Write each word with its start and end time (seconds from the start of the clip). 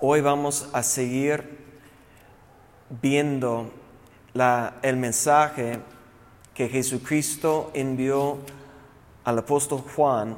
Hoy 0.00 0.20
vamos 0.20 0.68
a 0.72 0.82
seguir 0.82 1.58
viendo 3.00 3.70
el 4.82 4.96
mensaje 4.96 5.78
que 6.54 6.68
Jesucristo 6.68 7.70
envió 7.72 8.38
al 9.22 9.38
apóstol 9.38 9.84
Juan 9.94 10.36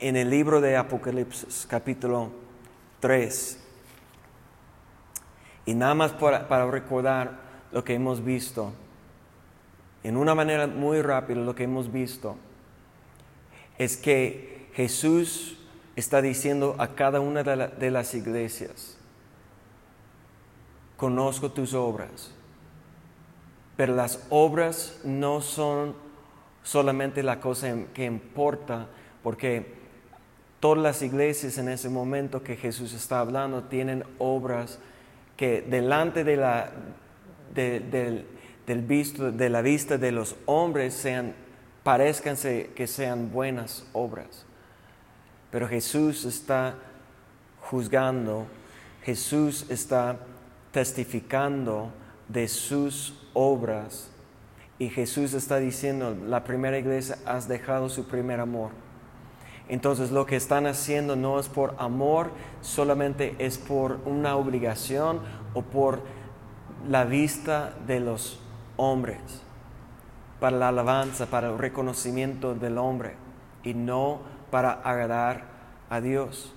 en 0.00 0.16
el 0.16 0.28
libro 0.28 0.60
de 0.60 0.76
Apocalipsis, 0.76 1.66
capítulo 1.70 2.32
3. 2.98 3.60
Y 5.66 5.74
nada 5.74 5.94
más 5.94 6.10
para 6.10 6.68
recordar 6.68 7.38
lo 7.70 7.84
que 7.84 7.94
hemos 7.94 8.24
visto, 8.24 8.72
en 10.02 10.16
una 10.16 10.34
manera 10.34 10.66
muy 10.66 11.00
rápida 11.00 11.38
lo 11.38 11.54
que 11.54 11.62
hemos 11.62 11.92
visto, 11.92 12.34
es 13.78 13.96
que 13.96 14.68
Jesús 14.74 15.60
está 15.96 16.20
diciendo 16.22 16.74
a 16.78 16.88
cada 16.94 17.20
una 17.20 17.42
de, 17.42 17.56
la- 17.56 17.68
de 17.68 17.90
las 17.90 18.14
iglesias, 18.14 18.96
conozco 20.96 21.50
tus 21.52 21.74
obras, 21.74 22.30
pero 23.76 23.94
las 23.94 24.24
obras 24.30 25.00
no 25.04 25.40
son 25.40 25.94
solamente 26.62 27.22
la 27.22 27.40
cosa 27.40 27.74
que 27.92 28.04
importa, 28.04 28.86
porque 29.22 29.74
todas 30.60 30.82
las 30.82 31.02
iglesias 31.02 31.58
en 31.58 31.68
ese 31.68 31.88
momento 31.88 32.42
que 32.42 32.56
Jesús 32.56 32.92
está 32.94 33.20
hablando 33.20 33.64
tienen 33.64 34.04
obras 34.18 34.78
que 35.36 35.62
delante 35.62 36.24
de 36.24 36.36
la, 36.36 36.70
de, 37.54 37.80
del- 37.80 38.26
del 38.66 38.80
visto, 38.80 39.30
de 39.30 39.50
la 39.50 39.60
vista 39.60 39.98
de 39.98 40.10
los 40.12 40.36
hombres 40.46 40.94
sean, 40.94 41.34
parezcanse 41.82 42.70
que 42.74 42.86
sean 42.86 43.30
buenas 43.30 43.84
obras. 43.92 44.46
Pero 45.54 45.68
Jesús 45.68 46.24
está 46.24 46.74
juzgando, 47.70 48.48
Jesús 49.04 49.66
está 49.70 50.16
testificando 50.72 51.92
de 52.28 52.48
sus 52.48 53.14
obras 53.34 54.10
y 54.80 54.88
Jesús 54.88 55.32
está 55.32 55.58
diciendo, 55.58 56.16
la 56.26 56.42
primera 56.42 56.76
iglesia 56.76 57.18
has 57.24 57.46
dejado 57.46 57.88
su 57.88 58.08
primer 58.08 58.40
amor. 58.40 58.72
Entonces 59.68 60.10
lo 60.10 60.26
que 60.26 60.34
están 60.34 60.66
haciendo 60.66 61.14
no 61.14 61.38
es 61.38 61.48
por 61.48 61.76
amor, 61.78 62.32
solamente 62.60 63.36
es 63.38 63.56
por 63.56 64.00
una 64.06 64.34
obligación 64.34 65.20
o 65.54 65.62
por 65.62 66.00
la 66.88 67.04
vista 67.04 67.74
de 67.86 68.00
los 68.00 68.40
hombres, 68.76 69.20
para 70.40 70.56
la 70.56 70.70
alabanza, 70.70 71.26
para 71.26 71.48
el 71.50 71.58
reconocimiento 71.58 72.56
del 72.56 72.76
hombre 72.76 73.14
y 73.62 73.74
no 73.74 74.33
para 74.54 74.70
agradar 74.84 75.42
a 75.90 76.00
Dios. 76.00 76.52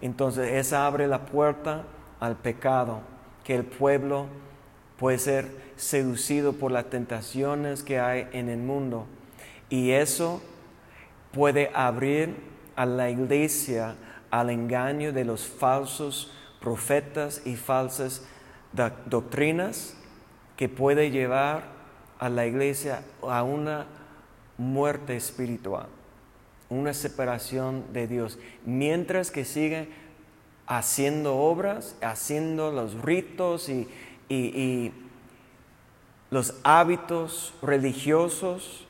Entonces 0.00 0.50
esa 0.54 0.84
abre 0.84 1.06
la 1.06 1.26
puerta 1.26 1.84
al 2.18 2.34
pecado, 2.34 3.02
que 3.44 3.54
el 3.54 3.62
pueblo 3.62 4.26
puede 4.98 5.18
ser 5.18 5.48
seducido 5.76 6.54
por 6.54 6.72
las 6.72 6.86
tentaciones 6.86 7.84
que 7.84 8.00
hay 8.00 8.26
en 8.32 8.48
el 8.48 8.58
mundo. 8.58 9.06
Y 9.70 9.92
eso 9.92 10.42
puede 11.30 11.70
abrir 11.72 12.34
a 12.74 12.84
la 12.84 13.08
iglesia 13.10 13.94
al 14.32 14.50
engaño 14.50 15.12
de 15.12 15.24
los 15.24 15.46
falsos 15.46 16.32
profetas 16.60 17.46
y 17.46 17.54
falsas 17.54 18.26
doc- 18.72 19.04
doctrinas 19.06 19.96
que 20.56 20.68
puede 20.68 21.12
llevar 21.12 21.62
a 22.18 22.28
la 22.28 22.44
iglesia 22.44 23.04
a 23.22 23.44
una 23.44 23.86
muerte 24.58 25.14
espiritual, 25.14 25.86
una 26.74 26.94
separación 26.94 27.84
de 27.92 28.06
Dios, 28.06 28.38
mientras 28.64 29.30
que 29.30 29.44
sigue 29.44 29.88
haciendo 30.66 31.36
obras, 31.36 31.96
haciendo 32.02 32.72
los 32.72 33.00
ritos 33.02 33.68
y, 33.68 33.88
y- 34.28 34.92
los 36.30 36.54
hábitos 36.64 37.54
religiosos 37.62 38.86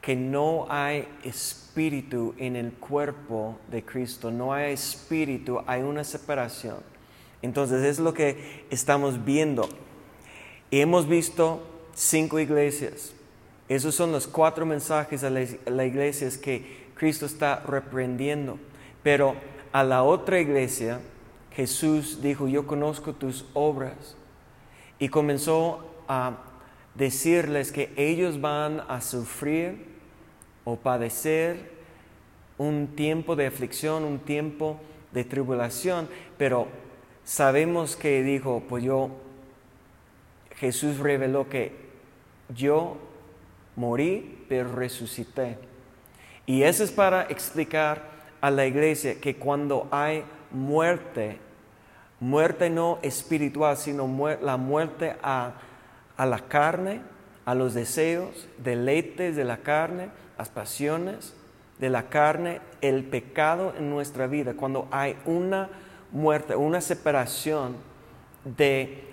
que 0.00 0.16
no 0.16 0.66
hay 0.68 1.06
espíritu 1.22 2.34
en 2.38 2.56
el 2.56 2.72
cuerpo 2.72 3.58
de 3.70 3.84
Cristo, 3.84 4.30
no 4.30 4.52
hay 4.52 4.72
espíritu, 4.72 5.60
hay 5.66 5.82
una 5.82 6.02
separación. 6.02 6.78
Entonces 7.42 7.84
es 7.84 7.98
lo 7.98 8.14
que 8.14 8.64
estamos 8.70 9.24
viendo. 9.24 9.68
Y 10.70 10.80
hemos 10.80 11.06
visto 11.08 11.62
cinco 11.94 12.40
iglesias. 12.40 13.12
Esos 13.68 13.94
son 13.94 14.10
los 14.10 14.26
cuatro 14.26 14.64
mensajes 14.66 15.22
a 15.22 15.30
las 15.30 15.86
iglesias 15.86 16.38
que 16.38 16.85
Cristo 16.96 17.26
está 17.26 17.60
reprendiendo. 17.66 18.58
Pero 19.02 19.36
a 19.72 19.84
la 19.84 20.02
otra 20.02 20.40
iglesia, 20.40 21.00
Jesús 21.52 22.20
dijo, 22.22 22.48
yo 22.48 22.66
conozco 22.66 23.12
tus 23.12 23.46
obras. 23.54 24.16
Y 24.98 25.08
comenzó 25.08 25.86
a 26.08 26.38
decirles 26.94 27.72
que 27.72 27.92
ellos 27.96 28.40
van 28.40 28.82
a 28.88 29.00
sufrir 29.00 29.86
o 30.64 30.76
padecer 30.76 31.76
un 32.58 32.88
tiempo 32.96 33.36
de 33.36 33.46
aflicción, 33.46 34.04
un 34.04 34.18
tiempo 34.18 34.80
de 35.12 35.24
tribulación, 35.24 36.08
pero 36.38 36.68
sabemos 37.24 37.96
que 37.96 38.22
dijo, 38.22 38.62
pues 38.68 38.82
yo, 38.82 39.10
Jesús 40.56 40.98
reveló 40.98 41.48
que 41.48 41.72
yo 42.54 42.96
morí, 43.76 44.44
pero 44.48 44.72
resucité. 44.72 45.58
Y 46.46 46.62
eso 46.62 46.84
es 46.84 46.92
para 46.92 47.24
explicar 47.24 48.02
a 48.40 48.50
la 48.50 48.66
iglesia 48.66 49.20
que 49.20 49.36
cuando 49.36 49.88
hay 49.90 50.24
muerte, 50.52 51.38
muerte 52.20 52.70
no 52.70 52.98
espiritual, 53.02 53.76
sino 53.76 54.08
la 54.40 54.56
muerte 54.56 55.16
a, 55.22 55.54
a 56.16 56.26
la 56.26 56.38
carne, 56.38 57.00
a 57.44 57.54
los 57.54 57.74
deseos, 57.74 58.48
deleites 58.58 59.34
de 59.34 59.44
la 59.44 59.58
carne, 59.58 60.10
las 60.38 60.48
pasiones 60.48 61.34
de 61.78 61.90
la 61.90 62.04
carne, 62.04 62.60
el 62.80 63.04
pecado 63.04 63.74
en 63.76 63.90
nuestra 63.90 64.26
vida, 64.26 64.54
cuando 64.54 64.88
hay 64.90 65.16
una 65.26 65.68
muerte, 66.12 66.56
una 66.56 66.80
separación 66.80 67.76
de 68.44 69.04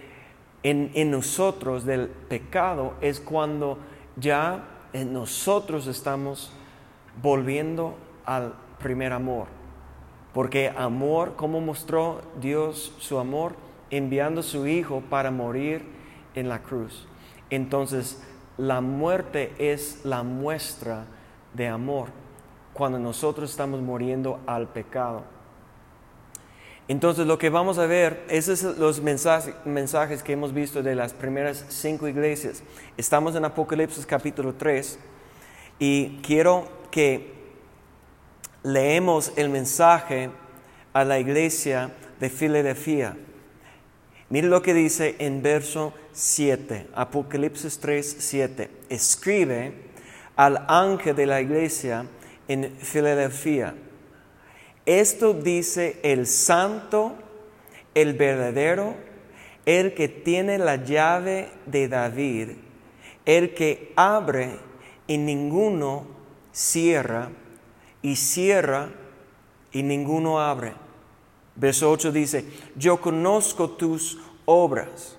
en, 0.61 0.91
en 0.93 1.11
nosotros 1.11 1.83
del 1.83 2.07
pecado, 2.07 2.93
es 3.01 3.19
cuando 3.19 3.79
ya 4.15 4.63
en 4.93 5.11
nosotros 5.11 5.87
estamos 5.87 6.53
volviendo 7.21 7.95
al 8.25 8.53
primer 8.79 9.13
amor. 9.13 9.47
Porque 10.33 10.73
amor, 10.75 11.33
¿cómo 11.35 11.61
mostró 11.61 12.21
Dios 12.41 12.95
su 12.99 13.19
amor? 13.19 13.55
Enviando 13.91 14.41
su 14.41 14.65
Hijo 14.65 15.03
para 15.09 15.29
morir 15.29 15.83
en 16.33 16.49
la 16.49 16.59
cruz. 16.59 17.07
Entonces, 17.49 18.23
la 18.57 18.81
muerte 18.81 19.53
es 19.57 20.01
la 20.03 20.23
muestra 20.23 21.05
de 21.53 21.67
amor 21.67 22.09
cuando 22.73 22.97
nosotros 22.97 23.51
estamos 23.51 23.81
muriendo 23.81 24.39
al 24.47 24.67
pecado. 24.67 25.23
Entonces, 26.87 27.25
lo 27.25 27.37
que 27.37 27.49
vamos 27.49 27.77
a 27.77 27.85
ver, 27.85 28.25
esos 28.27 28.59
son 28.59 28.79
los 28.79 29.01
mensajes, 29.01 29.55
mensajes 29.65 30.21
que 30.21 30.33
hemos 30.33 30.53
visto 30.53 30.83
de 30.83 30.95
las 30.95 31.13
primeras 31.13 31.65
cinco 31.69 32.07
iglesias. 32.07 32.63
Estamos 32.97 33.35
en 33.35 33.45
Apocalipsis 33.45 34.05
capítulo 34.05 34.55
3 34.55 34.99
y 35.79 36.17
quiero 36.21 36.82
que 36.93 37.33
leemos 38.61 39.33
el 39.35 39.49
mensaje 39.49 40.29
a 40.93 41.03
la 41.03 41.17
iglesia 41.17 41.91
de 42.19 42.29
Filadelfia. 42.29 43.17
Mire 44.29 44.47
lo 44.47 44.61
que 44.61 44.75
dice 44.75 45.15
en 45.17 45.41
verso 45.41 45.95
7, 46.11 46.89
Apocalipsis 46.93 47.79
3, 47.79 48.17
7. 48.19 48.69
Escribe 48.89 49.73
al 50.35 50.65
ángel 50.67 51.15
de 51.15 51.25
la 51.25 51.41
iglesia 51.41 52.05
en 52.47 52.71
Filadelfia. 52.77 53.73
Esto 54.85 55.33
dice 55.33 55.99
el 56.03 56.27
santo, 56.27 57.15
el 57.95 58.13
verdadero, 58.13 58.93
el 59.65 59.95
que 59.95 60.09
tiene 60.09 60.59
la 60.59 60.75
llave 60.75 61.49
de 61.65 61.87
David, 61.87 62.49
el 63.25 63.55
que 63.55 63.93
abre 63.95 64.59
y 65.07 65.17
ninguno 65.17 66.13
cierra, 66.53 67.29
y 68.03 68.15
cierra 68.15 68.89
y 69.71 69.81
ninguno 69.81 70.39
abre. 70.39 70.73
Verso 71.55 71.91
8 71.91 72.11
dice, 72.11 72.45
yo 72.75 73.01
conozco 73.01 73.71
tus 73.71 74.19
obras. 74.45 75.17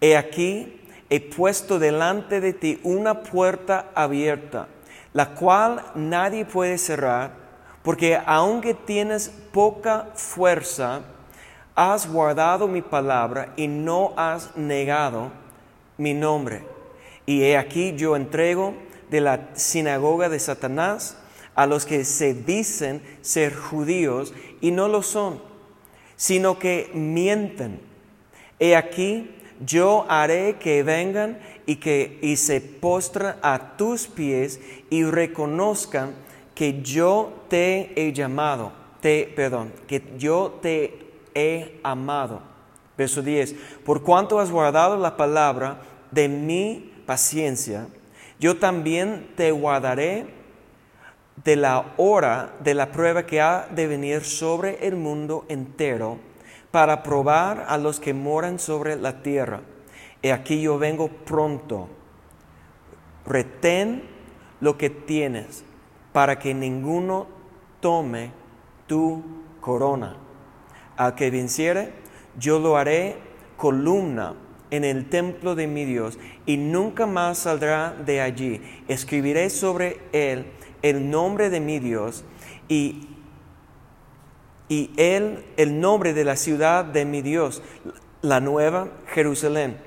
He 0.00 0.16
aquí, 0.16 0.80
he 1.08 1.20
puesto 1.20 1.78
delante 1.78 2.40
de 2.40 2.52
ti 2.52 2.80
una 2.82 3.22
puerta 3.22 3.90
abierta, 3.94 4.68
la 5.12 5.34
cual 5.34 5.82
nadie 5.94 6.44
puede 6.44 6.78
cerrar, 6.78 7.32
porque 7.82 8.18
aunque 8.26 8.74
tienes 8.74 9.30
poca 9.52 10.08
fuerza, 10.14 11.02
has 11.74 12.10
guardado 12.10 12.68
mi 12.68 12.82
palabra 12.82 13.52
y 13.56 13.68
no 13.68 14.12
has 14.16 14.56
negado 14.56 15.30
mi 15.96 16.14
nombre. 16.14 16.64
Y 17.24 17.42
he 17.42 17.56
aquí 17.56 17.94
yo 17.96 18.16
entrego 18.16 18.74
de 19.10 19.20
la 19.20 19.50
sinagoga 19.54 20.28
de 20.28 20.38
Satanás 20.38 21.16
a 21.54 21.66
los 21.66 21.86
que 21.86 22.04
se 22.04 22.34
dicen 22.34 23.02
ser 23.22 23.54
judíos 23.54 24.34
y 24.60 24.70
no 24.70 24.88
lo 24.88 25.02
son, 25.02 25.40
sino 26.16 26.58
que 26.58 26.90
mienten. 26.94 27.80
He 28.58 28.76
aquí, 28.76 29.30
yo 29.64 30.04
haré 30.08 30.56
que 30.60 30.82
vengan 30.82 31.38
y 31.64 31.76
que 31.76 32.18
y 32.22 32.36
se 32.36 32.60
postran 32.60 33.36
a 33.42 33.76
tus 33.76 34.06
pies 34.06 34.60
y 34.90 35.04
reconozcan 35.04 36.14
que 36.54 36.82
yo 36.82 37.44
te 37.48 37.92
he 37.96 38.12
llamado, 38.12 38.72
te, 39.00 39.30
perdón, 39.34 39.72
que 39.86 40.02
yo 40.18 40.58
te 40.62 40.98
he 41.34 41.80
amado. 41.82 42.40
Verso 42.96 43.22
10, 43.22 43.54
por 43.84 44.02
cuanto 44.02 44.40
has 44.40 44.50
guardado 44.50 44.96
la 44.96 45.16
palabra 45.18 45.82
de 46.10 46.28
mi 46.28 46.92
paciencia, 47.04 47.88
yo 48.38 48.58
también 48.58 49.32
te 49.36 49.50
guardaré 49.50 50.26
de 51.44 51.56
la 51.56 51.94
hora 51.96 52.54
de 52.60 52.74
la 52.74 52.92
prueba 52.92 53.24
que 53.26 53.40
ha 53.40 53.68
de 53.70 53.86
venir 53.86 54.24
sobre 54.24 54.86
el 54.86 54.96
mundo 54.96 55.44
entero 55.48 56.18
para 56.70 57.02
probar 57.02 57.64
a 57.68 57.78
los 57.78 58.00
que 58.00 58.12
moran 58.12 58.58
sobre 58.58 58.96
la 58.96 59.22
tierra. 59.22 59.60
Y 60.22 60.30
aquí 60.30 60.60
yo 60.60 60.78
vengo 60.78 61.08
pronto. 61.08 61.88
Retén 63.24 64.02
lo 64.60 64.76
que 64.76 64.90
tienes 64.90 65.64
para 66.12 66.38
que 66.38 66.54
ninguno 66.54 67.26
tome 67.80 68.32
tu 68.86 69.22
corona. 69.60 70.16
Al 70.96 71.14
que 71.14 71.30
venciere, 71.30 71.92
yo 72.38 72.58
lo 72.58 72.76
haré 72.76 73.16
columna 73.56 74.34
en 74.70 74.84
el 74.84 75.08
templo 75.08 75.54
de 75.54 75.66
mi 75.66 75.84
Dios 75.84 76.18
y 76.44 76.56
nunca 76.56 77.06
más 77.06 77.38
saldrá 77.38 77.92
de 77.92 78.20
allí. 78.20 78.60
Escribiré 78.88 79.50
sobre 79.50 79.98
él 80.12 80.46
el 80.82 81.10
nombre 81.10 81.50
de 81.50 81.60
mi 81.60 81.78
Dios 81.78 82.24
y, 82.68 83.08
y 84.68 84.90
él 84.96 85.44
el 85.56 85.80
nombre 85.80 86.14
de 86.14 86.24
la 86.24 86.36
ciudad 86.36 86.84
de 86.84 87.04
mi 87.04 87.22
Dios, 87.22 87.62
la 88.22 88.40
nueva 88.40 88.88
Jerusalén, 89.06 89.78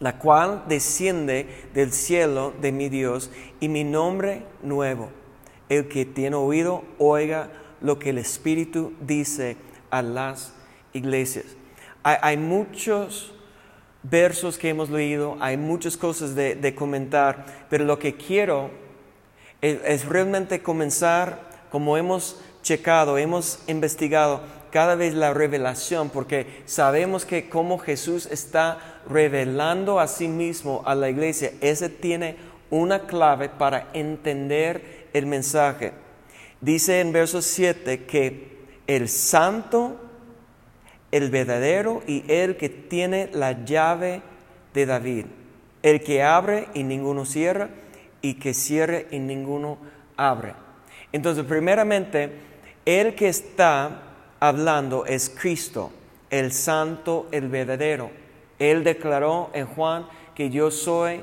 la 0.00 0.18
cual 0.18 0.64
desciende 0.68 1.48
del 1.72 1.92
cielo 1.92 2.52
de 2.60 2.72
mi 2.72 2.88
Dios 2.88 3.30
y 3.60 3.68
mi 3.68 3.84
nombre 3.84 4.42
nuevo. 4.62 5.10
El 5.68 5.88
que 5.88 6.04
tiene 6.04 6.36
oído, 6.36 6.84
oiga 6.98 7.50
lo 7.80 7.98
que 7.98 8.10
el 8.10 8.18
Espíritu 8.18 8.92
dice 9.00 9.56
a 9.90 10.02
las 10.02 10.54
iglesias. 10.92 11.56
Hay, 12.02 12.36
muchos 12.36 13.34
versos 14.04 14.58
que 14.58 14.68
hemos 14.68 14.90
leído, 14.90 15.36
hay 15.40 15.56
muchas 15.56 15.96
cosas 15.96 16.34
de, 16.34 16.74
comentar, 16.76 17.66
pero 17.68 17.84
lo 17.84 17.98
que 17.98 18.14
quiero 18.14 18.70
es, 19.60 20.04
realmente 20.04 20.62
comenzar, 20.62 21.40
como 21.70 21.96
hemos 21.96 22.40
checado, 22.62 23.18
hemos 23.18 23.58
investigado 23.66 24.42
cada 24.70 24.94
vez 24.94 25.14
la 25.14 25.32
revelación, 25.32 26.10
porque 26.10 26.62
sabemos 26.66 27.24
que 27.24 27.48
como 27.48 27.78
Jesús 27.78 28.26
está 28.26 29.00
revelando 29.08 29.98
a 30.00 30.06
sí 30.06 30.28
mismo 30.28 30.82
a 30.84 30.94
la 30.94 31.08
iglesia, 31.08 31.52
ese 31.60 31.88
tiene 31.88 32.36
una 32.70 33.06
clave 33.06 33.48
para 33.48 33.88
entender 33.94 35.08
el 35.12 35.26
mensaje. 35.26 35.92
Dice 36.60 37.00
en 37.00 37.12
verso 37.12 37.40
7 37.40 38.04
que 38.04 38.54
el 38.86 39.08
santo 39.08 40.03
el 41.14 41.30
verdadero 41.30 42.02
y 42.08 42.24
el 42.26 42.56
que 42.56 42.68
tiene 42.68 43.30
la 43.32 43.64
llave 43.64 44.20
de 44.74 44.84
David, 44.84 45.26
el 45.84 46.02
que 46.02 46.24
abre 46.24 46.66
y 46.74 46.82
ninguno 46.82 47.24
cierra, 47.24 47.68
y 48.20 48.34
que 48.34 48.52
cierre 48.52 49.06
y 49.12 49.20
ninguno 49.20 49.78
abre. 50.16 50.54
Entonces, 51.12 51.44
primeramente, 51.44 52.32
el 52.84 53.14
que 53.14 53.28
está 53.28 54.02
hablando 54.40 55.06
es 55.06 55.30
Cristo, 55.30 55.92
el 56.30 56.50
santo, 56.50 57.28
el 57.30 57.48
verdadero. 57.48 58.10
Él 58.58 58.82
declaró 58.82 59.50
en 59.54 59.66
Juan 59.66 60.08
que 60.34 60.50
yo 60.50 60.72
soy 60.72 61.20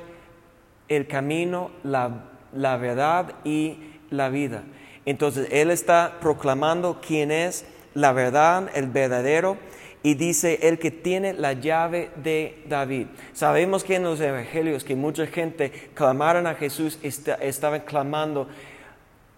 el 0.87 1.05
camino, 1.07 1.69
la, 1.83 2.29
la 2.53 2.77
verdad 2.77 3.33
y 3.43 3.77
la 4.09 4.29
vida. 4.29 4.63
Entonces, 5.05 5.49
Él 5.51 5.69
está 5.69 6.19
proclamando 6.21 7.01
quién 7.05 7.29
es 7.29 7.65
la 7.93 8.13
verdad, 8.13 8.69
el 8.73 8.87
verdadero, 8.87 9.57
y 10.03 10.15
dice 10.15 10.59
el 10.63 10.79
que 10.79 10.91
tiene 10.91 11.33
la 11.33 11.53
llave 11.53 12.09
de 12.15 12.63
David. 12.67 13.07
Sabemos 13.33 13.83
que 13.83 13.95
en 13.95 14.03
los 14.03 14.19
evangelios 14.19 14.83
que 14.83 14.95
mucha 14.95 15.27
gente 15.27 15.71
clamaron 15.93 16.47
a 16.47 16.55
Jesús, 16.55 16.97
estaban 17.03 17.81
clamando, 17.81 18.47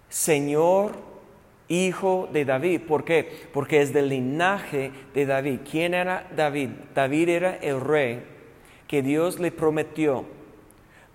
Señor, 0.10 0.94
hijo 1.68 2.30
de 2.31 2.45
David. 2.45 2.81
¿Por 2.88 3.04
qué? 3.04 3.30
Porque 3.54 3.81
es 3.81 3.94
del 3.94 4.10
linaje 4.10 4.92
de 5.13 5.25
David. 5.25 5.60
¿Quién 5.69 5.94
era 5.94 6.27
David? 6.36 6.69
David 6.95 7.30
era 7.30 7.57
el 7.57 7.81
rey 7.81 8.24
que 8.88 9.01
Dios 9.01 9.39
le 9.39 9.51
prometió, 9.51 10.24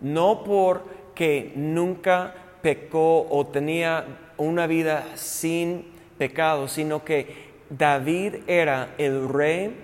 no 0.00 0.42
porque 0.42 1.52
nunca 1.54 2.34
pecó 2.60 3.26
o 3.30 3.46
tenía 3.46 4.04
una 4.36 4.66
vida 4.66 5.06
sin 5.14 5.86
pecado, 6.18 6.68
sino 6.68 7.04
que 7.04 7.47
David 7.70 8.36
era 8.46 8.94
el 8.98 9.28
rey 9.28 9.76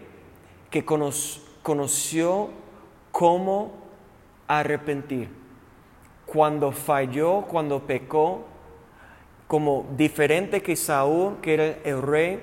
que 0.70 0.84
conoció 0.84 2.50
cómo 3.12 3.72
arrepentir. 4.48 5.28
Cuando 6.26 6.72
falló, 6.72 7.42
cuando 7.42 7.86
pecó, 7.86 8.46
como 9.46 9.86
diferente 9.96 10.62
que 10.62 10.74
Saúl, 10.74 11.36
que 11.40 11.54
era 11.54 11.64
el 11.84 12.02
rey, 12.02 12.40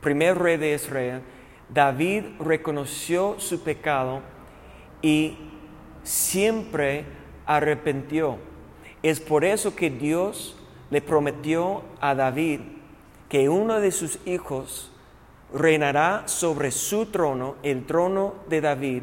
primer 0.00 0.38
rey 0.38 0.58
de 0.58 0.74
Israel, 0.74 1.22
David 1.68 2.24
reconoció 2.38 3.36
su 3.38 3.64
pecado 3.64 4.20
y 5.02 5.36
siempre 6.02 7.04
arrepintió. 7.46 8.36
Es 9.02 9.20
por 9.20 9.44
eso 9.44 9.74
que 9.74 9.90
Dios 9.90 10.56
le 10.90 11.00
prometió 11.00 11.82
a 12.00 12.14
David 12.14 12.60
que 13.28 13.48
uno 13.48 13.80
de 13.80 13.90
sus 13.90 14.18
hijos 14.26 14.90
reinará 15.52 16.24
sobre 16.26 16.70
su 16.70 17.06
trono, 17.06 17.56
el 17.62 17.86
trono 17.86 18.34
de 18.48 18.60
David, 18.60 19.02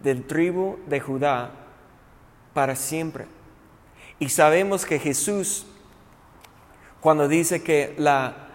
del 0.00 0.26
tribu 0.26 0.78
de 0.86 1.00
Judá, 1.00 1.50
para 2.54 2.76
siempre. 2.76 3.26
Y 4.18 4.28
sabemos 4.28 4.84
que 4.84 4.98
Jesús, 4.98 5.66
cuando 7.00 7.28
dice 7.28 7.62
que 7.62 7.94
la, 7.98 8.48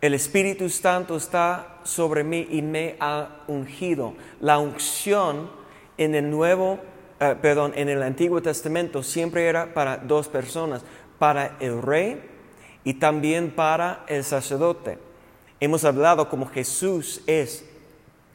el 0.00 0.14
Espíritu 0.14 0.68
Santo 0.68 1.16
está 1.16 1.78
sobre 1.84 2.24
mí 2.24 2.46
y 2.50 2.62
me 2.62 2.96
ha 3.00 3.42
ungido, 3.46 4.14
la 4.40 4.58
unción 4.58 5.50
en 5.98 6.14
el 6.14 6.30
Nuevo, 6.30 6.80
eh, 7.20 7.36
perdón, 7.40 7.72
en 7.76 7.88
el 7.88 8.02
Antiguo 8.02 8.42
Testamento 8.42 9.02
siempre 9.02 9.46
era 9.46 9.74
para 9.74 9.98
dos 9.98 10.28
personas, 10.28 10.82
para 11.18 11.56
el 11.60 11.80
rey 11.80 12.31
y 12.84 12.94
también 12.94 13.50
para 13.50 14.04
el 14.08 14.24
sacerdote. 14.24 14.98
Hemos 15.60 15.84
hablado 15.84 16.28
como 16.28 16.46
Jesús 16.46 17.22
es 17.26 17.64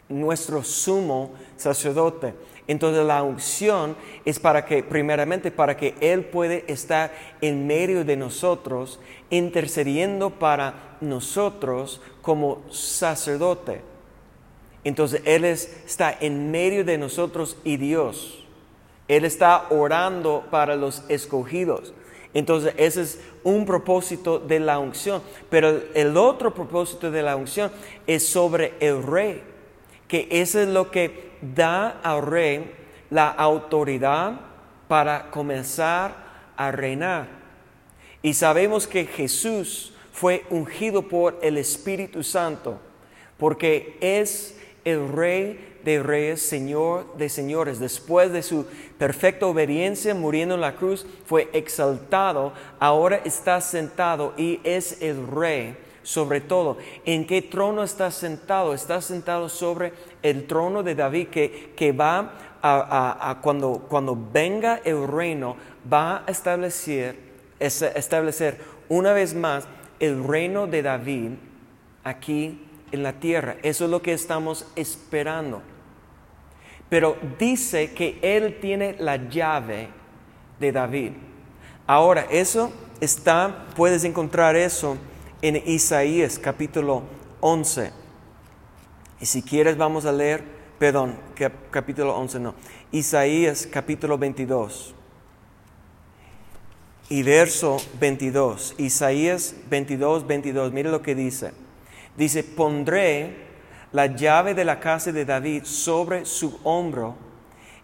nuestro 0.09 0.63
sumo 0.63 1.31
sacerdote. 1.57 2.33
Entonces 2.67 3.05
la 3.05 3.23
unción 3.23 3.95
es 4.25 4.39
para 4.39 4.65
que, 4.65 4.83
primeramente, 4.83 5.51
para 5.51 5.77
que 5.77 5.95
Él 6.01 6.25
puede 6.25 6.65
estar 6.67 7.13
en 7.39 7.65
medio 7.65 8.03
de 8.03 8.17
nosotros, 8.17 8.99
intercediendo 9.29 10.31
para 10.31 10.97
nosotros 10.99 12.01
como 12.21 12.63
sacerdote. 12.69 13.81
Entonces 14.83 15.21
Él 15.25 15.45
está 15.45 16.15
en 16.19 16.51
medio 16.51 16.83
de 16.83 16.97
nosotros 16.97 17.57
y 17.63 17.77
Dios. 17.77 18.45
Él 19.07 19.23
está 19.23 19.67
orando 19.69 20.45
para 20.51 20.75
los 20.75 21.03
escogidos. 21.07 21.93
Entonces 22.37 22.75
ese 22.77 23.01
es 23.01 23.19
un 23.43 23.65
propósito 23.65 24.37
de 24.37 24.59
la 24.59 24.77
unción. 24.77 25.23
Pero 25.49 25.81
el 25.95 26.15
otro 26.15 26.53
propósito 26.53 27.09
de 27.09 27.23
la 27.23 27.35
unción 27.35 27.71
es 28.05 28.27
sobre 28.27 28.73
el 28.79 29.01
rey, 29.01 29.41
que 30.07 30.27
eso 30.29 30.59
es 30.59 30.67
lo 30.67 30.91
que 30.91 31.31
da 31.41 31.99
al 32.03 32.21
rey 32.21 32.71
la 33.09 33.29
autoridad 33.29 34.39
para 34.87 35.31
comenzar 35.31 36.13
a 36.55 36.71
reinar. 36.71 37.27
Y 38.21 38.35
sabemos 38.35 38.85
que 38.85 39.07
Jesús 39.07 39.93
fue 40.13 40.45
ungido 40.51 41.07
por 41.07 41.39
el 41.41 41.57
Espíritu 41.57 42.21
Santo, 42.21 42.77
porque 43.39 43.97
es 43.99 44.59
el 44.85 45.11
rey 45.11 45.66
de 45.83 46.01
reyes, 46.01 46.41
Señor 46.41 47.17
de 47.17 47.29
señores. 47.29 47.79
Después 47.79 48.31
de 48.31 48.43
su 48.43 48.65
perfecta 48.97 49.45
obediencia, 49.45 50.13
muriendo 50.15 50.55
en 50.55 50.61
la 50.61 50.75
cruz, 50.75 51.05
fue 51.25 51.49
exaltado, 51.53 52.53
ahora 52.79 53.21
está 53.23 53.61
sentado 53.61 54.33
y 54.37 54.59
es 54.63 55.01
el 55.01 55.27
rey 55.27 55.77
sobre 56.07 56.39
todo. 56.39 56.77
¿En 57.03 57.27
qué 57.27 57.41
trono 57.41 57.83
está 57.83 58.11
sentado? 58.11 58.73
Está 58.73 59.01
sentado 59.01 59.49
sobre 59.49 59.91
el 60.23 60.47
trono 60.47 60.81
de 60.81 60.95
David 60.95 61.27
que, 61.27 61.73
que 61.75 61.91
va 61.91 62.31
a, 62.61 63.39
cuando, 63.41 63.85
cuando 63.89 64.17
venga 64.31 64.79
el 64.85 65.05
reino, 65.05 65.57
va 65.91 66.23
a 66.25 66.31
establecer, 66.31 67.17
establecer 67.59 68.57
una 68.87 69.11
vez 69.11 69.33
más 69.33 69.67
el 69.99 70.23
reino 70.23 70.65
de 70.65 70.81
David 70.81 71.31
aquí 72.05 72.61
en 72.91 73.03
la 73.03 73.13
tierra. 73.13 73.57
Eso 73.63 73.85
es 73.85 73.91
lo 73.91 74.01
que 74.01 74.13
estamos 74.13 74.65
esperando. 74.75 75.61
Pero 76.89 77.17
dice 77.37 77.93
que 77.93 78.19
Él 78.21 78.59
tiene 78.61 78.95
la 78.99 79.29
llave 79.29 79.89
de 80.59 80.71
David. 80.71 81.11
Ahora, 81.85 82.27
eso 82.29 82.71
está, 82.99 83.65
puedes 83.75 84.03
encontrar 84.03 84.55
eso 84.55 84.97
en 85.41 85.61
Isaías 85.65 86.39
capítulo 86.39 87.03
11. 87.41 87.91
Y 89.19 89.25
si 89.25 89.41
quieres 89.41 89.77
vamos 89.77 90.05
a 90.05 90.11
leer, 90.11 90.43
perdón, 90.79 91.15
capítulo 91.71 92.15
11 92.15 92.39
no, 92.39 92.55
Isaías 92.91 93.67
capítulo 93.71 94.17
22. 94.17 94.93
Y 97.09 97.23
verso 97.23 97.77
22, 98.01 98.75
Isaías 98.77 99.55
22, 99.69 100.27
22, 100.27 100.73
mire 100.73 100.91
lo 100.91 101.01
que 101.01 101.15
dice. 101.15 101.51
Dice, 102.17 102.43
pondré 102.43 103.47
la 103.91 104.07
llave 104.07 104.53
de 104.53 104.65
la 104.65 104.79
casa 104.79 105.11
de 105.11 105.23
David 105.23 105.63
sobre 105.63 106.25
su 106.25 106.59
hombro 106.63 107.15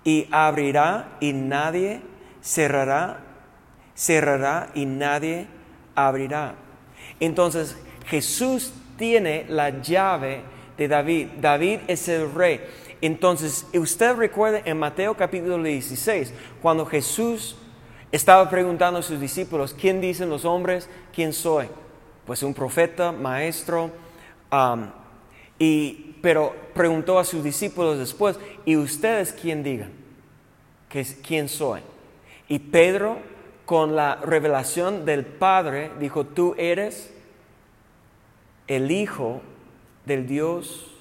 y 0.04 0.28
abrirá 0.32 1.18
y 1.20 1.32
nadie 1.34 2.02
cerrará, 2.42 3.22
cerrará 3.96 4.72
y 4.74 4.86
nadie 4.86 5.48
abrirá. 5.96 6.56
Entonces 7.20 7.78
Jesús 8.08 8.74
tiene 8.98 9.46
la 9.48 9.82
llave 9.82 10.42
de 10.78 10.88
David. 10.88 11.28
David 11.40 11.80
es 11.88 12.08
el 12.10 12.34
rey. 12.34 12.62
Entonces, 13.02 13.66
usted 13.74 14.16
recuerda 14.16 14.62
en 14.64 14.80
Mateo 14.80 15.16
capítulo 15.16 15.62
16, 15.62 16.34
cuando 16.62 16.86
Jesús 16.86 17.58
estaba 18.12 18.50
preguntando 18.50 19.00
a 19.00 19.04
sus 19.04 19.20
discípulos, 19.20 19.76
¿quién 19.78 20.00
dicen 20.00 20.30
los 20.30 20.46
hombres? 20.46 20.90
¿Quién 21.14 21.34
soy? 21.34 21.68
Pues 22.26 22.44
un 22.44 22.54
profeta, 22.54 23.12
maestro. 23.12 23.92
Y, 25.60 26.16
pero 26.22 26.56
preguntó 26.74 27.20
a 27.20 27.24
sus 27.24 27.44
discípulos 27.44 27.98
después, 27.98 28.40
¿y 28.66 28.76
ustedes 28.76 29.34
quién 29.34 29.64
digan? 29.64 29.92
¿Quién 31.26 31.50
soy? 31.50 31.82
Y 32.48 32.60
Pedro, 32.60 33.18
con 33.66 33.96
la 33.96 34.18
revelación 34.18 35.06
del 35.06 35.26
Padre, 35.26 35.92
dijo, 36.00 36.26
tú 36.26 36.56
eres 36.58 37.14
el 38.68 38.92
Hijo 38.92 39.42
del 40.06 40.28
Dios 40.28 40.92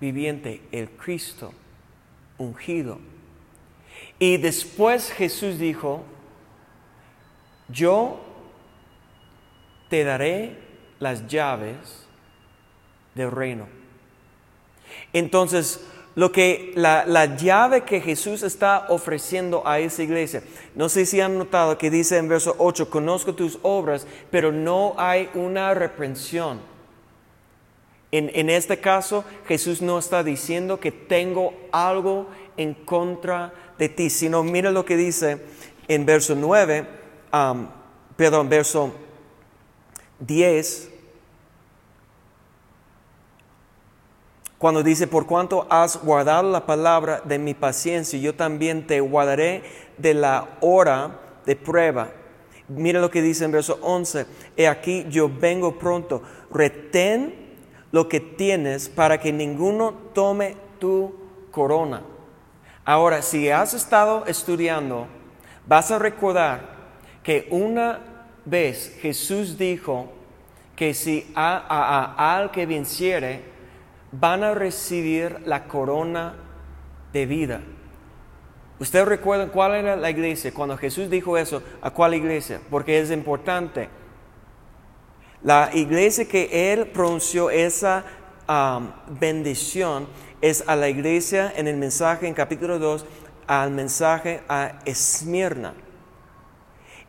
viviente, 0.00 0.62
el 0.72 0.90
Cristo 0.90 1.52
ungido. 2.38 2.98
Y 4.18 4.36
después 4.38 5.12
Jesús 5.12 5.58
dijo, 5.58 6.02
yo 7.68 8.20
te 9.88 10.04
daré 10.04 10.58
las 10.98 11.26
llaves 11.26 12.03
del 13.14 13.30
reino. 13.30 13.66
Entonces, 15.12 15.80
lo 16.14 16.30
que 16.30 16.72
la, 16.76 17.04
la, 17.06 17.36
llave 17.36 17.82
que 17.82 18.00
Jesús 18.00 18.42
está 18.42 18.86
ofreciendo 18.88 19.66
a 19.66 19.80
esa 19.80 20.02
iglesia. 20.02 20.42
No 20.74 20.88
sé 20.88 21.06
si 21.06 21.20
han 21.20 21.38
notado 21.38 21.76
que 21.76 21.90
dice 21.90 22.18
en 22.18 22.28
verso 22.28 22.54
8, 22.58 22.88
conozco 22.88 23.34
tus 23.34 23.58
obras, 23.62 24.06
pero 24.30 24.52
no 24.52 24.94
hay 24.96 25.28
una 25.34 25.74
reprensión. 25.74 26.60
En, 28.12 28.30
en 28.32 28.48
este 28.48 28.78
caso, 28.78 29.24
Jesús 29.48 29.82
no 29.82 29.98
está 29.98 30.22
diciendo 30.22 30.78
que 30.78 30.92
tengo 30.92 31.52
algo 31.72 32.28
en 32.56 32.74
contra 32.74 33.52
de 33.76 33.88
ti, 33.88 34.08
sino 34.08 34.44
mira 34.44 34.70
lo 34.70 34.84
que 34.84 34.96
dice 34.96 35.42
en 35.88 36.06
verso 36.06 36.36
9, 36.36 36.86
perdón, 38.16 38.48
verso 38.48 38.92
10 40.20 40.93
Cuando 44.64 44.82
dice, 44.82 45.06
por 45.06 45.26
cuanto 45.26 45.66
has 45.68 46.02
guardado 46.02 46.50
la 46.50 46.64
palabra 46.64 47.20
de 47.22 47.38
mi 47.38 47.52
paciencia, 47.52 48.18
yo 48.18 48.34
también 48.34 48.86
te 48.86 48.98
guardaré 48.98 49.62
de 49.98 50.14
la 50.14 50.56
hora 50.62 51.20
de 51.44 51.54
prueba. 51.54 52.08
Mira 52.68 52.98
lo 52.98 53.10
que 53.10 53.20
dice 53.20 53.44
en 53.44 53.52
verso 53.52 53.78
11, 53.82 54.24
he 54.56 54.66
aquí 54.66 55.04
yo 55.10 55.28
vengo 55.28 55.78
pronto, 55.78 56.22
retén 56.50 57.34
lo 57.92 58.08
que 58.08 58.20
tienes 58.20 58.88
para 58.88 59.20
que 59.20 59.34
ninguno 59.34 59.92
tome 60.14 60.56
tu 60.78 61.14
corona. 61.50 62.00
Ahora, 62.86 63.20
si 63.20 63.50
has 63.50 63.74
estado 63.74 64.24
estudiando, 64.26 65.08
vas 65.66 65.90
a 65.90 65.98
recordar 65.98 66.62
que 67.22 67.48
una 67.50 68.00
vez 68.46 68.96
Jesús 69.02 69.58
dijo 69.58 70.08
que 70.74 70.94
si 70.94 71.30
al 71.34 72.50
que 72.50 72.64
venciere, 72.64 73.52
van 74.20 74.44
a 74.44 74.54
recibir 74.54 75.40
la 75.44 75.64
corona 75.64 76.34
de 77.12 77.26
vida. 77.26 77.60
¿Ustedes 78.78 79.06
recuerdan 79.06 79.50
cuál 79.50 79.74
era 79.74 79.96
la 79.96 80.10
iglesia? 80.10 80.52
Cuando 80.52 80.76
Jesús 80.76 81.08
dijo 81.08 81.38
eso, 81.38 81.62
¿a 81.80 81.90
cuál 81.90 82.14
iglesia? 82.14 82.60
Porque 82.70 82.98
es 82.98 83.10
importante. 83.10 83.88
La 85.42 85.70
iglesia 85.72 86.26
que 86.26 86.72
Él 86.72 86.86
pronunció 86.88 87.50
esa 87.50 88.04
bendición 89.20 90.06
es 90.40 90.64
a 90.66 90.76
la 90.76 90.88
iglesia 90.88 91.52
en 91.56 91.68
el 91.68 91.76
mensaje 91.76 92.26
en 92.26 92.34
capítulo 92.34 92.78
2, 92.78 93.06
al 93.46 93.70
mensaje 93.70 94.42
a 94.48 94.80
Esmirna. 94.84 95.74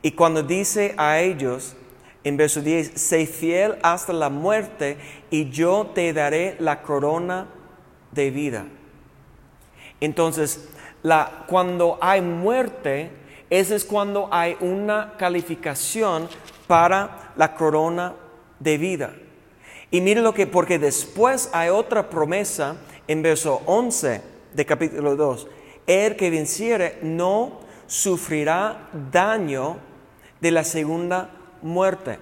Y 0.02 0.12
cuando 0.12 0.44
dice 0.44 0.94
a 0.98 1.20
ellos, 1.20 1.76
en 2.25 2.38
verso 2.38 2.62
10, 2.62 3.00
sé 3.00 3.27
fiel 3.27 3.77
hasta 3.84 4.12
la 4.12 4.29
muerte 4.29 4.98
y 5.29 5.51
yo 5.51 5.91
te 5.94 6.12
daré 6.12 6.55
la 6.60 6.82
corona 6.82 7.48
de 8.12 8.32
vida. 8.32 8.65
Entonces, 10.01 10.67
cuando 11.46 12.00
hay 12.01 12.22
muerte, 12.22 13.12
ese 13.51 13.75
es 13.75 13.86
cuando 13.86 14.27
hay 14.32 14.58
una 14.60 15.13
calificación 15.17 16.27
para 16.65 17.32
la 17.36 17.53
corona 17.53 18.15
de 18.60 18.79
vida. 18.79 19.13
Y 19.91 20.01
mire 20.01 20.22
lo 20.22 20.34
que, 20.34 20.48
porque 20.48 20.79
después 20.79 21.51
hay 21.53 21.70
otra 21.70 22.10
promesa 22.10 22.75
en 23.08 23.22
verso 23.22 23.62
11 23.67 24.22
de 24.51 24.65
capítulo 24.65 25.15
2. 25.15 25.48
El 25.86 26.15
que 26.15 26.32
venciere 26.32 26.98
no 27.03 27.60
sufrirá 27.86 28.89
daño 29.12 29.77
de 30.41 30.50
la 30.50 30.63
segunda 30.63 31.29
muerte. 31.65 32.19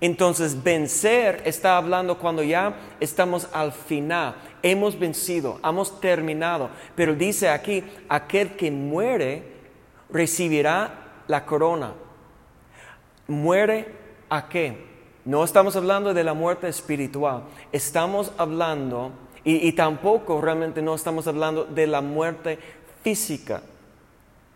Entonces, 0.00 0.62
vencer 0.62 1.42
está 1.44 1.76
hablando 1.76 2.18
cuando 2.18 2.42
ya 2.42 2.74
estamos 3.00 3.48
al 3.52 3.72
final, 3.72 4.36
hemos 4.62 4.98
vencido, 4.98 5.58
hemos 5.64 6.00
terminado. 6.00 6.70
Pero 6.94 7.14
dice 7.14 7.48
aquí, 7.48 7.84
aquel 8.08 8.56
que 8.56 8.70
muere 8.70 9.42
recibirá 10.10 11.22
la 11.26 11.44
corona. 11.44 11.92
¿Muere 13.26 13.88
a 14.28 14.48
qué? 14.48 14.84
No 15.24 15.42
estamos 15.42 15.74
hablando 15.74 16.12
de 16.12 16.22
la 16.22 16.34
muerte 16.34 16.68
espiritual, 16.68 17.44
estamos 17.72 18.30
hablando, 18.36 19.10
y, 19.42 19.66
y 19.66 19.72
tampoco 19.72 20.40
realmente 20.40 20.82
no 20.82 20.94
estamos 20.94 21.26
hablando 21.26 21.64
de 21.64 21.86
la 21.86 22.02
muerte 22.02 22.58
física. 23.02 23.62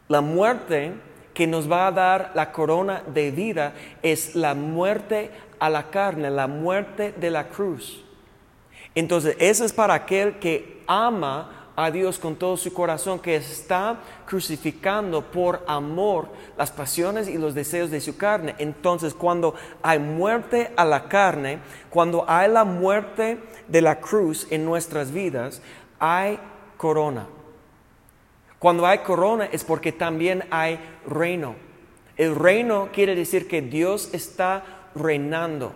La 0.09 0.21
muerte 0.21 0.93
que 1.39 1.47
nos 1.47 1.71
va 1.71 1.87
a 1.87 1.93
dar 1.93 2.33
la 2.35 2.51
corona 2.51 3.05
de 3.15 3.31
vida 3.31 3.73
es 4.03 4.35
la 4.35 4.57
muerte 4.57 5.31
a 5.61 5.71
la 5.71 5.89
carne, 5.89 6.31
la 6.31 6.49
muerte 6.49 7.13
de 7.13 7.31
la 7.31 7.47
cruz. 7.47 8.05
Entonces, 8.93 9.37
eso 9.39 9.65
es 9.65 9.73
para 9.73 9.95
aquel 9.95 10.41
que 10.41 10.83
ama 10.89 11.71
a 11.77 11.93
Dios 11.93 12.19
con 12.19 12.35
todo 12.35 12.57
su 12.57 12.73
corazón, 12.73 13.21
que 13.21 13.37
está 13.37 14.01
crucificando 14.27 15.23
por 15.23 15.63
amor 15.69 16.27
las 16.57 16.73
pasiones 16.73 17.29
y 17.29 17.39
los 17.39 17.55
deseos 17.55 17.93
de 17.93 18.01
su 18.01 18.17
carne. 18.17 18.57
Entonces, 18.59 19.15
cuando 19.15 19.55
hay 19.81 20.01
muerte 20.01 20.73
a 20.75 20.85
la 20.85 21.05
carne, 21.05 21.61
cuando 21.89 22.25
hay 22.27 22.51
la 22.51 22.65
muerte 22.65 23.39
de 23.69 23.81
la 23.81 24.01
cruz 24.01 24.49
en 24.51 24.65
nuestras 24.65 25.13
vidas, 25.13 25.63
hay 26.01 26.41
corona. 26.77 27.29
Cuando 28.59 28.87
hay 28.87 28.99
corona 28.99 29.49
es 29.53 29.65
porque 29.65 29.93
también 29.93 30.45
hay 30.51 30.79
reino. 31.07 31.55
El 32.17 32.35
reino 32.35 32.89
quiere 32.93 33.15
decir 33.15 33.47
que 33.47 33.63
Dios 33.63 34.11
está 34.13 34.65
reinando. 34.95 35.73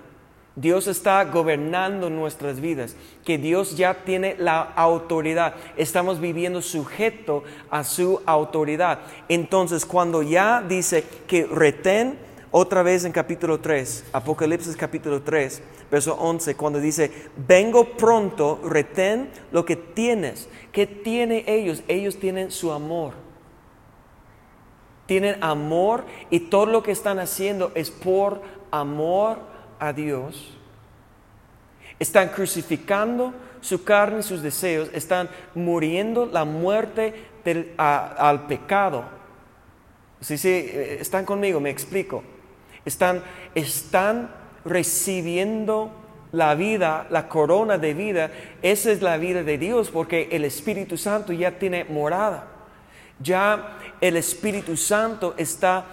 Dios 0.55 0.87
está 0.87 1.25
gobernando 1.25 2.11
nuestras 2.11 2.61
vidas, 2.61 2.95
que 3.25 3.39
Dios 3.39 3.75
ya 3.77 4.05
tiene 4.05 4.37
la 4.39 4.61
autoridad. 4.61 5.55
Estamos 5.79 6.21
viviendo 6.21 6.61
sujeto 6.61 7.43
a 7.71 7.85
su 7.85 8.21
autoridad. 8.27 8.99
Entonces, 9.29 9.87
cuando 9.87 10.23
ya 10.23 10.61
dice 10.61 11.05
que 11.27 11.47
retén, 11.47 12.19
otra 12.55 12.83
vez 12.83 13.07
en 13.07 13.13
capítulo 13.13 13.61
3, 13.61 14.05
Apocalipsis 14.13 14.77
capítulo 14.77 15.23
3, 15.23 15.63
verso 15.91 16.15
11, 16.21 16.55
cuando 16.55 16.81
dice, 16.81 17.11
vengo 17.49 17.97
pronto, 17.97 18.61
retén 18.63 19.31
lo 19.51 19.65
que 19.65 19.75
tienes. 19.75 20.51
¿Qué 20.71 20.87
tienen 20.87 21.45
ellos? 21.47 21.83
Ellos 21.89 22.19
tienen 22.19 22.51
su 22.51 22.71
amor. 22.71 23.15
Tienen 25.07 25.43
amor 25.43 26.05
y 26.29 26.41
todo 26.41 26.67
lo 26.67 26.83
que 26.83 26.93
están 26.93 27.19
haciendo 27.19 27.73
es 27.75 27.91
por 27.91 28.43
amor 28.71 29.39
a 29.79 29.95
Dios. 29.95 30.55
Están 31.99 32.29
crucificando 32.29 33.33
su 33.63 33.83
carne 33.83 34.21
y 34.21 34.23
sus 34.25 34.43
deseos, 34.43 34.91
están 34.93 35.31
muriendo 35.55 36.27
la 36.27 36.45
muerte 36.45 37.15
al 37.79 38.47
pecado. 38.47 39.05
Sí, 40.21 40.37
sí, 40.37 40.49
eh, 40.51 40.99
están 41.01 41.25
conmigo, 41.25 41.59
me 41.59 41.71
explico. 41.71 42.23
Están, 42.85 43.23
están 43.55 44.31
recibiendo 44.65 45.91
la 46.33 46.55
vida, 46.55 47.07
la 47.11 47.29
corona 47.29 47.79
de 47.79 47.95
vida. 47.95 48.31
Esa 48.63 48.91
es 48.91 49.03
la 49.03 49.17
vida 49.19 49.43
de 49.43 49.59
Dios 49.59 49.91
porque 49.91 50.29
el 50.33 50.45
Espíritu 50.45 50.97
Santo 50.97 51.33
ya 51.33 51.59
tiene 51.59 51.85
morada. 51.85 52.49
Ya 53.21 53.79
el 54.01 54.17
Espíritu 54.17 54.77
Santo 54.77 55.35
está 55.37 55.85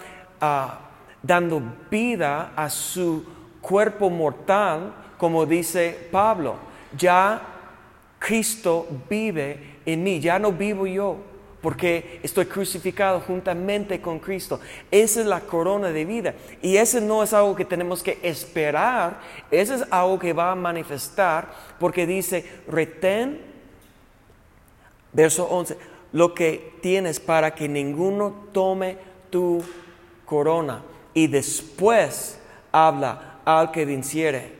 ah, 0.41 0.79
dando 1.21 1.61
vida 1.91 2.53
a 2.55 2.69
su 2.69 3.25
cuerpo 3.61 4.09
mortal, 4.09 4.93
como 5.17 5.45
dice 5.45 6.07
Pablo. 6.11 6.55
Ya 6.97 7.41
Cristo 8.17 8.87
vive 9.09 9.79
en 9.85 10.03
mí, 10.03 10.19
ya 10.19 10.39
no 10.39 10.51
vivo 10.51 10.87
yo, 10.87 11.17
porque 11.61 12.19
estoy 12.23 12.45
crucificado 12.45 13.19
juntamente 13.21 13.99
con 14.01 14.19
Cristo. 14.19 14.59
Esa 14.91 15.21
es 15.21 15.25
la 15.25 15.41
corona 15.41 15.89
de 15.89 16.05
vida. 16.05 16.33
Y 16.61 16.77
ese 16.77 17.01
no 17.01 17.21
es 17.23 17.33
algo 17.33 17.55
que 17.55 17.65
tenemos 17.65 18.01
que 18.01 18.17
esperar, 18.23 19.19
ese 19.51 19.75
es 19.75 19.85
algo 19.89 20.17
que 20.19 20.33
va 20.33 20.51
a 20.51 20.55
manifestar, 20.55 21.49
porque 21.79 22.05
dice, 22.05 22.45
retén, 22.67 23.41
verso 25.11 25.45
11, 25.49 25.77
lo 26.13 26.33
que 26.33 26.73
tienes 26.81 27.19
para 27.19 27.53
que 27.53 27.67
ninguno 27.67 28.47
tome 28.51 28.97
tu 29.29 29.61
corona. 30.25 30.83
Y 31.13 31.27
después 31.27 32.39
habla 32.71 33.39
al 33.45 33.71
que 33.71 33.85
venciere. 33.85 34.53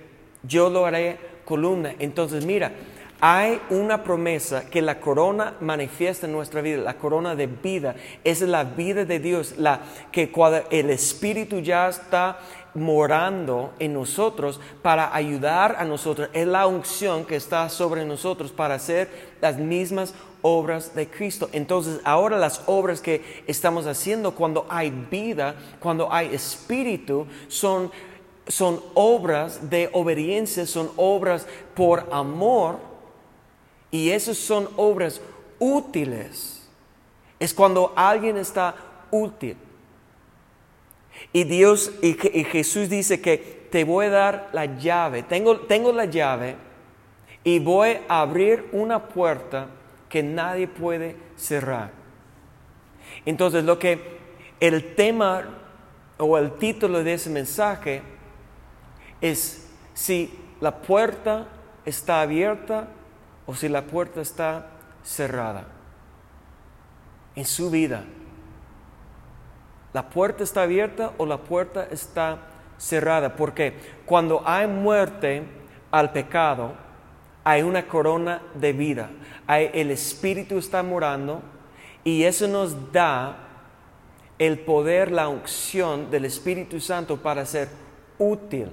Yo 0.44 0.70
lo 0.70 0.86
haré 0.86 1.18
columna. 1.46 1.96
Entonces 2.00 2.46
mira, 2.46 2.72
hay 3.21 3.61
una 3.69 4.03
promesa 4.03 4.69
que 4.69 4.81
la 4.81 4.99
corona 4.99 5.55
manifiesta 5.59 6.25
en 6.25 6.31
nuestra 6.31 6.61
vida, 6.61 6.77
la 6.77 6.97
corona 6.97 7.35
de 7.35 7.47
vida, 7.47 7.95
es 8.23 8.41
la 8.41 8.63
vida 8.63 9.03
de 9.03 9.19
Dios, 9.19 9.55
la 9.57 9.81
que 10.11 10.31
cuando 10.31 10.63
el 10.69 10.89
Espíritu 10.89 11.59
ya 11.59 11.89
está 11.89 12.39
morando 12.73 13.73
en 13.79 13.93
nosotros 13.93 14.61
para 14.81 15.13
ayudar 15.13 15.75
a 15.79 15.85
nosotros, 15.85 16.29
es 16.33 16.47
la 16.47 16.65
unción 16.67 17.25
que 17.25 17.35
está 17.35 17.67
sobre 17.67 18.05
nosotros 18.05 18.51
para 18.51 18.75
hacer 18.75 19.09
las 19.41 19.57
mismas 19.57 20.13
obras 20.41 20.95
de 20.95 21.07
Cristo. 21.07 21.49
Entonces, 21.51 21.99
ahora 22.05 22.38
las 22.38 22.63
obras 22.67 23.01
que 23.01 23.43
estamos 23.47 23.85
haciendo 23.85 24.33
cuando 24.33 24.65
hay 24.69 24.91
vida, 24.91 25.55
cuando 25.79 26.11
hay 26.13 26.33
espíritu, 26.33 27.27
son, 27.49 27.91
son 28.47 28.81
obras 28.93 29.69
de 29.69 29.89
obediencia, 29.91 30.65
son 30.65 30.89
obras 30.95 31.45
por 31.75 32.07
amor 32.11 32.88
y 33.91 34.12
esas 34.12 34.38
son 34.38 34.69
obras 34.75 35.22
útiles. 35.58 36.67
Es 37.39 37.53
cuando 37.53 37.93
alguien 37.96 38.38
está 38.38 38.75
útil. 39.12 39.58
Y 41.34 41.43
Dios 41.43 41.91
y, 42.01 42.13
Jesús 42.13 42.89
dice 42.89 43.22
que 43.22 43.67
te 43.72 43.84
voy 43.84 44.08
a 44.08 44.12
dar 44.12 44.50
la 44.53 44.65
llave. 44.65 45.24
Tengo, 45.24 45.62
tengo 45.62 45.91
la 45.91 46.05
llave 46.05 46.55
y 47.43 47.60
voy 47.60 47.98
a 48.08 48.22
abrir 48.22 48.67
una 48.72 49.08
puerta 49.08 49.67
que 50.08 50.24
nadie 50.24 50.67
puede 50.67 51.15
cerrar. 51.36 51.91
Entonces 53.25 53.63
lo 53.63 53.77
que 53.79 54.19
el 54.60 54.96
tema 54.96 55.43
o 56.17 56.38
el 56.38 56.51
título 56.53 57.03
de 57.03 57.13
ese 57.13 57.29
mensaje 57.29 58.01
es 59.22 59.67
si 59.93 60.34
la 60.62 60.81
puerta 60.81 61.48
está 61.86 62.22
abierta 62.22 62.88
o 63.50 63.56
si 63.56 63.68
la 63.68 63.82
puerta 63.82 64.22
está 64.22 64.68
cerrada 65.01 65.65
en 67.35 67.46
su 67.46 67.72
vida. 67.72 68.03
La 69.92 70.07
puerta 70.07 70.44
está 70.44 70.62
abierta 70.62 71.14
o 71.18 71.25
la 71.25 71.40
puerta 71.40 71.88
está 71.90 72.38
cerrada. 72.77 73.35
Porque 73.35 73.74
cuando 74.05 74.44
hay 74.46 74.68
muerte 74.68 75.42
al 75.90 76.12
pecado, 76.12 76.74
hay 77.44 77.64
una 77.64 77.88
corona 77.88 78.40
de 78.53 78.72
vida. 78.72 79.09
El 79.48 79.90
Espíritu 79.90 80.59
está 80.59 80.83
morando 80.83 81.42
y 82.03 82.25
eso 82.25 82.48
nos 82.48 82.92
da 82.92 83.35
el 84.38 84.59
poder, 84.59 85.12
la 85.12 85.27
unción 85.27 86.12
del 86.12 86.25
Espíritu 86.25 86.79
Santo 86.79 87.18
para 87.18 87.44
ser 87.48 87.68
útil, 88.20 88.70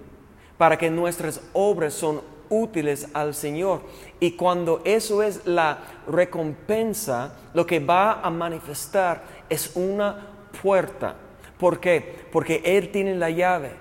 para 0.59 0.77
que 0.77 0.91
nuestras 0.91 1.41
obras 1.55 1.95
son 1.95 2.36
útiles 2.49 3.09
al 3.13 3.35
Señor. 3.35 3.83
Y 4.21 4.33
cuando 4.33 4.83
eso 4.85 5.23
es 5.23 5.47
la 5.47 5.79
recompensa, 6.07 7.35
lo 7.55 7.67
que 7.67 7.81
va 7.81 8.21
a 8.21 8.31
manifestar 8.31 9.23
es 9.49 9.75
una 9.75 10.29
puerta. 10.63 11.17
¿Por 11.59 11.81
qué? 11.81 12.27
Porque 12.33 12.63
Él 12.65 12.91
tiene 12.91 13.15
la 13.15 13.31
llave. 13.31 13.73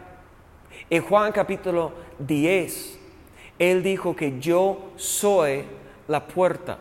En 0.90 1.02
Juan 1.02 1.32
capítulo 1.32 1.94
10, 2.20 3.00
Él 3.60 3.84
dijo 3.84 4.16
que 4.16 4.40
yo 4.40 4.92
soy 4.96 5.64
la 6.08 6.28
puerta 6.28 6.78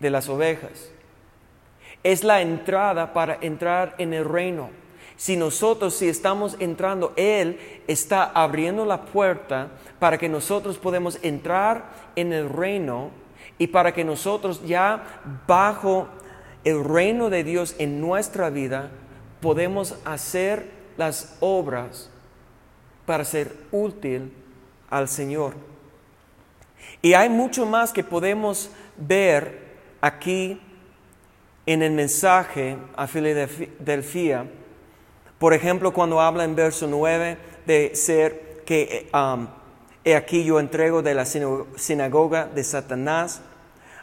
de 0.00 0.10
las 0.10 0.28
ovejas. 0.28 0.90
Es 2.02 2.24
la 2.24 2.42
entrada 2.42 3.12
para 3.12 3.38
entrar 3.40 3.94
en 3.98 4.12
el 4.12 4.24
reino. 4.24 4.83
Si 5.16 5.36
nosotros, 5.36 5.94
si 5.94 6.08
estamos 6.08 6.56
entrando, 6.58 7.12
Él 7.16 7.58
está 7.86 8.24
abriendo 8.24 8.84
la 8.84 9.04
puerta 9.04 9.68
para 9.98 10.18
que 10.18 10.28
nosotros 10.28 10.78
podamos 10.78 11.18
entrar 11.22 11.84
en 12.16 12.32
el 12.32 12.48
reino 12.48 13.10
y 13.58 13.68
para 13.68 13.94
que 13.94 14.04
nosotros 14.04 14.66
ya 14.66 15.22
bajo 15.46 16.08
el 16.64 16.82
reino 16.82 17.30
de 17.30 17.44
Dios 17.44 17.76
en 17.78 18.00
nuestra 18.00 18.50
vida 18.50 18.90
podemos 19.40 19.96
hacer 20.04 20.70
las 20.96 21.36
obras 21.40 22.10
para 23.06 23.24
ser 23.24 23.54
útil 23.70 24.32
al 24.90 25.08
Señor. 25.08 25.54
Y 27.02 27.14
hay 27.14 27.28
mucho 27.28 27.66
más 27.66 27.92
que 27.92 28.02
podemos 28.02 28.70
ver 28.96 29.74
aquí 30.00 30.60
en 31.66 31.82
el 31.82 31.92
mensaje 31.92 32.76
a 32.96 33.06
Filadelfia 33.06 34.46
por 35.38 35.54
ejemplo, 35.54 35.92
cuando 35.92 36.20
habla 36.20 36.44
en 36.44 36.54
verso 36.54 36.86
9 36.86 37.36
de 37.66 37.94
ser 37.94 38.62
que 38.64 39.08
um, 39.12 39.46
he 40.04 40.14
aquí 40.14 40.44
yo 40.44 40.60
entrego 40.60 41.02
de 41.02 41.14
la 41.14 41.24
sinagoga 41.26 42.46
de 42.46 42.64
Satanás 42.64 43.42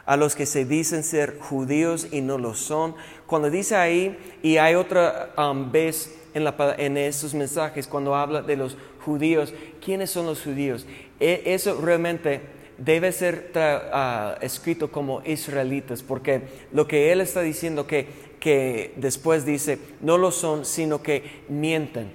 a 0.04 0.16
los 0.16 0.34
que 0.34 0.46
se 0.46 0.64
dicen 0.64 1.04
ser 1.04 1.38
judíos 1.38 2.08
y 2.10 2.20
no 2.20 2.38
lo 2.38 2.54
son. 2.54 2.94
Cuando 3.26 3.50
dice 3.50 3.76
ahí, 3.76 4.18
y 4.42 4.56
hay 4.56 4.74
otra 4.74 5.30
um, 5.38 5.70
vez 5.70 6.14
en, 6.34 6.44
la, 6.44 6.54
en 6.78 6.96
esos 6.96 7.34
mensajes, 7.34 7.86
cuando 7.86 8.14
habla 8.14 8.42
de 8.42 8.56
los 8.56 8.76
judíos, 9.04 9.54
¿quiénes 9.84 10.10
son 10.10 10.26
los 10.26 10.42
judíos? 10.42 10.86
E, 11.20 11.42
eso 11.46 11.80
realmente 11.80 12.40
debe 12.78 13.12
ser 13.12 13.52
uh, 13.54 14.44
escrito 14.44 14.90
como 14.90 15.22
israelitas, 15.24 16.02
porque 16.02 16.42
lo 16.72 16.88
que 16.88 17.12
él 17.12 17.20
está 17.20 17.40
diciendo 17.42 17.86
que 17.86 18.31
que 18.42 18.92
después 18.96 19.46
dice, 19.46 19.78
no 20.00 20.18
lo 20.18 20.32
son, 20.32 20.64
sino 20.64 21.00
que 21.00 21.44
mienten. 21.48 22.10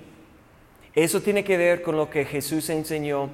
Eso 0.93 1.21
tiene 1.21 1.45
que 1.45 1.55
ver 1.55 1.81
con 1.81 1.95
lo 1.95 2.09
que 2.09 2.25
Jesús 2.25 2.69
enseñó 2.69 3.29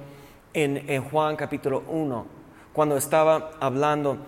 en, 0.52 1.02
Juan 1.02 1.34
capítulo 1.34 1.82
1, 1.88 2.24
cuando 2.72 2.96
estaba 2.96 3.50
hablando, 3.58 4.18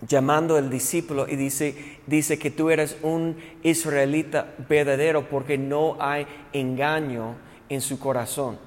llamando 0.00 0.56
al 0.56 0.68
discípulo 0.68 1.28
y 1.28 1.36
dice, 1.36 2.00
dice 2.08 2.40
que 2.40 2.50
tú 2.50 2.70
eres 2.70 2.96
un 3.02 3.36
israelita 3.62 4.52
verdadero 4.68 5.28
porque 5.28 5.56
no 5.56 5.96
hay 6.00 6.26
engaño 6.52 7.36
en 7.68 7.82
su 7.82 8.00
corazón. 8.00 8.58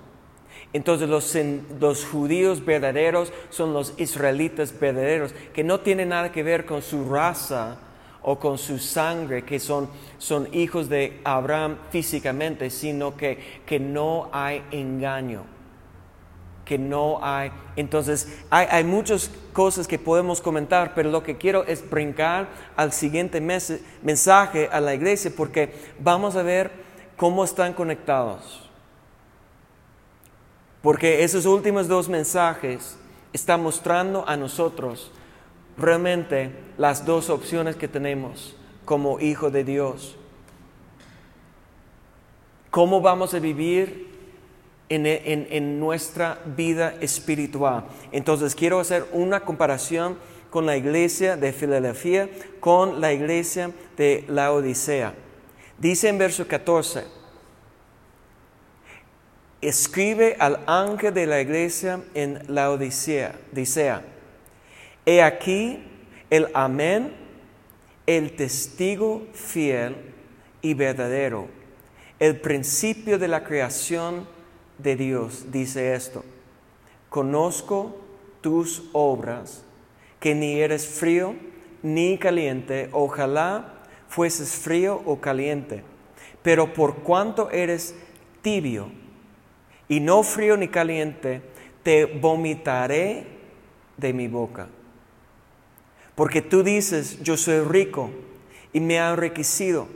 Entonces 0.72 1.10
los, 1.10 1.38
los, 1.82 2.06
judíos 2.06 2.64
verdaderos 2.64 3.34
son 3.50 3.74
los 3.74 3.96
israelitas 3.98 4.80
verdaderos, 4.80 5.34
que 5.54 5.66
no 5.66 5.82
tienen 5.82 6.08
nada 6.10 6.32
que 6.32 6.42
ver 6.42 6.66
con 6.66 6.82
su 6.82 7.10
raza 7.10 7.82
o 8.30 8.38
con 8.38 8.58
su 8.58 8.78
sangre, 8.78 9.46
que 9.46 9.58
son, 9.58 9.88
son 10.18 10.54
hijos 10.54 10.90
de 10.90 11.22
Abraham 11.24 11.78
físicamente, 11.92 12.70
sino 12.70 13.16
que, 13.16 13.62
que 13.66 13.80
no 13.80 14.28
hay 14.34 14.62
engaño, 14.72 15.44
que 16.66 16.78
no 16.78 17.24
hay... 17.24 17.54
Entonces, 17.78 18.44
hay, 18.50 18.68
hay 18.70 18.84
muchas 18.84 19.32
cosas 19.54 19.88
que 19.88 19.98
podemos 19.98 20.42
comentar, 20.42 20.94
pero 20.94 21.10
lo 21.10 21.24
que 21.24 21.38
quiero 21.38 21.64
es 21.64 21.90
brincar 21.90 22.50
al 22.76 22.92
siguiente 22.92 23.40
mes, 23.40 23.80
mensaje 24.02 24.68
a 24.74 24.82
la 24.82 24.94
iglesia, 24.94 25.32
porque 25.34 25.74
vamos 25.98 26.36
a 26.36 26.44
ver 26.44 26.70
cómo 27.16 27.46
están 27.46 27.72
conectados. 27.72 28.70
Porque 30.82 31.24
esos 31.24 31.46
últimos 31.46 31.88
dos 31.88 32.10
mensajes 32.10 32.98
están 33.32 33.64
mostrando 33.64 34.28
a 34.28 34.36
nosotros 34.36 35.14
realmente 35.78 36.52
las 36.78 37.06
dos 37.06 37.30
opciones 37.30 37.76
que 37.76 37.88
tenemos 37.88 38.56
como 38.86 39.20
hijo 39.20 39.52
de 39.52 39.64
Dios. 39.64 40.16
¿Cómo 42.70 43.02
vamos 43.02 43.34
a 43.34 43.40
vivir 43.40 44.08
en, 44.90 45.80
nuestra 45.80 46.40
vida 46.46 46.96
espiritual. 47.02 47.86
Entonces 48.12 48.56
quiero 48.56 48.80
hacer 48.80 49.06
una 49.12 49.42
comparación 49.42 50.18
con 50.50 50.66
la 50.66 50.78
iglesia 50.78 51.36
de 51.36 51.52
Filadelfia, 51.52 52.30
con 52.60 53.02
la 53.02 53.12
iglesia 53.14 53.72
de 53.98 54.24
la 54.28 54.52
Odisea. 54.54 55.14
Dice 55.78 56.08
en 56.08 56.18
verso 56.18 56.48
14, 56.48 57.04
escribe 59.62 60.36
al 60.40 60.64
ángel 60.66 61.14
de 61.14 61.28
la 61.28 61.42
iglesia 61.42 62.02
en 62.14 62.42
la 62.48 62.72
Odisea, 62.72 63.36
dice, 63.52 63.94
he 65.08 65.24
aquí 65.24 65.80
el 66.30 66.50
amén, 66.54 67.14
el 68.06 68.36
testigo 68.36 69.26
fiel 69.34 69.96
y 70.62 70.74
verdadero, 70.74 71.48
el 72.20 72.42
principio 72.42 73.18
de 73.18 73.30
la 73.30 73.46
creación 73.46 74.28
de 74.78 74.98
Dios, 74.98 75.46
dice 75.50 75.96
esto, 75.96 76.26
conozco 77.10 77.96
tus 78.42 78.84
obras, 78.92 79.64
que 80.20 80.36
ni 80.36 80.60
eres 80.60 80.86
frío 80.86 81.36
ni 81.82 82.18
caliente, 82.18 82.90
ojalá 82.92 83.86
fueses 84.10 84.56
frío 84.56 85.02
o 85.06 85.22
caliente, 85.22 85.84
pero 86.44 86.74
por 86.74 86.96
cuanto 86.98 87.50
eres 87.50 87.96
tibio 88.42 88.92
y 89.88 90.02
no 90.02 90.24
frío 90.24 90.58
ni 90.58 90.68
caliente, 90.68 91.42
te 91.82 92.06
vomitaré 92.06 93.26
de 93.96 94.12
mi 94.12 94.28
boca. 94.28 94.68
Porque 96.18 96.42
tú 96.42 96.64
dices, 96.64 97.22
yo 97.22 97.38
soy 97.38 97.60
rico 97.60 98.10
y 98.74 98.80
me 98.80 99.00
ha 99.00 99.12
enriquecido. 99.12 99.88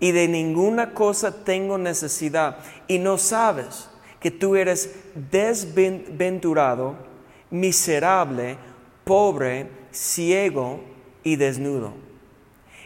Y 0.00 0.10
de 0.10 0.26
ninguna 0.26 0.92
cosa 0.92 1.44
tengo 1.44 1.78
necesidad. 1.78 2.58
Y 2.88 2.98
no 2.98 3.16
sabes 3.16 3.88
que 4.18 4.32
tú 4.32 4.56
eres 4.56 4.92
desventurado, 5.30 6.96
miserable, 7.48 8.58
pobre, 9.04 9.68
ciego 9.92 10.80
y 11.22 11.36
desnudo. 11.36 11.94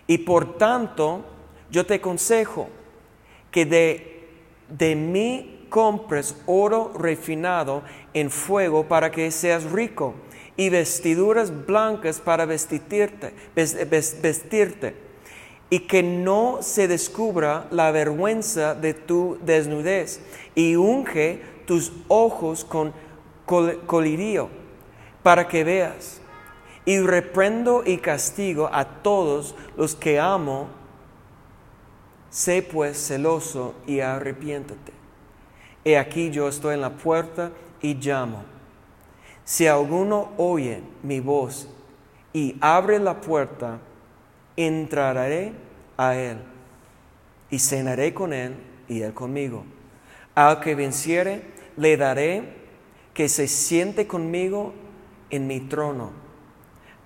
Y 0.07 0.19
por 0.19 0.59
tanto, 0.59 1.25
yo 1.71 1.87
te 1.87 1.95
aconsejo 1.95 2.69
que 3.51 3.65
de, 3.65 4.29
de 4.69 4.95
mí 4.95 5.67
compres 5.71 6.37
oro 6.45 6.93
refinado 6.95 7.85
en 8.13 8.31
fuego 8.31 8.87
para 8.87 9.11
que 9.11 9.31
seas 9.31 9.65
rico 9.65 10.13
y 10.57 10.71
vestiduras 10.71 11.67
blancas 11.67 12.21
para 12.21 12.47
vestirte, 12.47 13.35
vestirte 13.55 14.95
y 15.69 15.81
que 15.81 16.03
no 16.03 16.59
se 16.61 16.89
descubra 16.89 17.67
la 17.71 17.91
vergüenza 17.91 18.75
de 18.75 18.95
tu 18.95 19.39
desnudez 19.45 20.21
y 20.55 20.77
unge 20.77 21.43
tus 21.67 21.93
ojos 22.09 22.65
con 22.65 22.93
colirio 23.45 24.49
para 25.23 25.49
que 25.49 25.65
veas. 25.65 26.21
Y 26.85 27.01
reprendo 27.01 27.83
y 27.85 27.99
castigo 27.99 28.71
a 28.73 28.85
todos 28.85 29.57
los 29.77 29.97
que 29.97 30.21
amo. 30.21 30.69
Sé 32.31 32.63
pues 32.63 33.09
celoso 33.09 33.75
y 33.89 33.99
arrepiéntate. 33.99 34.93
He 35.85 35.99
aquí 35.99 36.31
yo 36.31 36.49
estoy 36.49 36.75
en 36.75 36.81
la 36.81 36.91
puerta 36.91 37.51
y 37.83 37.95
llamo. 37.95 38.56
Si 39.47 39.69
alguno 39.69 40.33
oye 40.39 40.83
mi 41.05 41.21
voz 41.21 41.69
y 42.33 42.57
abre 42.61 42.99
la 42.99 43.21
puerta, 43.21 43.79
entraré 44.57 45.53
a 45.97 46.17
él 46.17 46.39
y 47.49 47.61
cenaré 47.61 48.13
con 48.13 48.33
él 48.33 48.57
y 48.89 49.03
él 49.03 49.15
conmigo. 49.15 49.65
Al 50.35 50.59
que 50.59 50.75
venciere, 50.75 51.43
le 51.77 51.97
daré 51.97 52.57
que 53.15 53.29
se 53.29 53.47
siente 53.47 54.09
conmigo 54.09 54.75
en 55.31 55.47
mi 55.47 55.61
trono, 55.61 56.11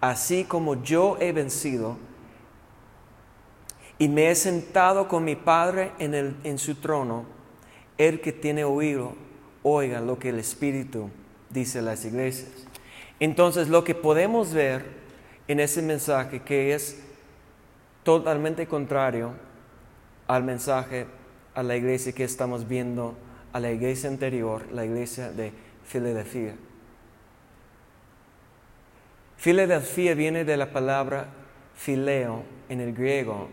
así 0.01 0.45
como 0.45 0.83
yo 0.83 1.19
he 1.21 1.33
vencido 1.33 1.99
y 3.99 4.09
me 4.09 4.31
he 4.31 4.35
sentado 4.35 5.09
con 5.09 5.25
mi 5.25 5.37
Padre 5.37 5.93
en, 5.99 6.15
el, 6.15 6.37
en 6.45 6.57
su 6.57 6.77
trono, 6.77 7.27
el 7.99 8.23
que 8.23 8.33
tiene 8.33 8.65
oído, 8.65 9.13
oiga 9.63 10.01
lo 10.01 10.19
que 10.19 10.31
el 10.31 10.39
Espíritu 10.39 11.11
dice 11.51 11.83
las 11.83 12.05
iglesias. 12.05 12.51
Entonces 13.19 13.69
lo 13.69 13.85
que 13.85 13.95
podemos 13.95 14.53
ver 14.53 14.85
en 15.49 15.61
ese 15.61 15.83
mensaje 15.83 16.41
que 16.41 16.75
es 16.75 17.01
totalmente 18.03 18.67
contrario 18.67 19.33
al 20.27 20.45
mensaje 20.45 21.07
a 21.55 21.63
la 21.63 21.77
iglesia 21.77 22.13
que 22.13 22.25
estamos 22.25 22.67
viendo, 22.67 23.17
a 23.53 23.61
la 23.61 23.71
iglesia 23.71 24.09
anterior, 24.09 24.65
la 24.73 24.85
iglesia 24.85 25.31
de 25.33 25.53
Filadelfia. 25.85 26.55
Filadelfia 29.37 30.15
viene 30.15 30.45
de 30.45 30.57
la 30.57 30.71
palabra 30.71 31.27
fileo 31.75 32.45
en 32.69 32.81
el 32.81 32.95
griego, 32.95 33.49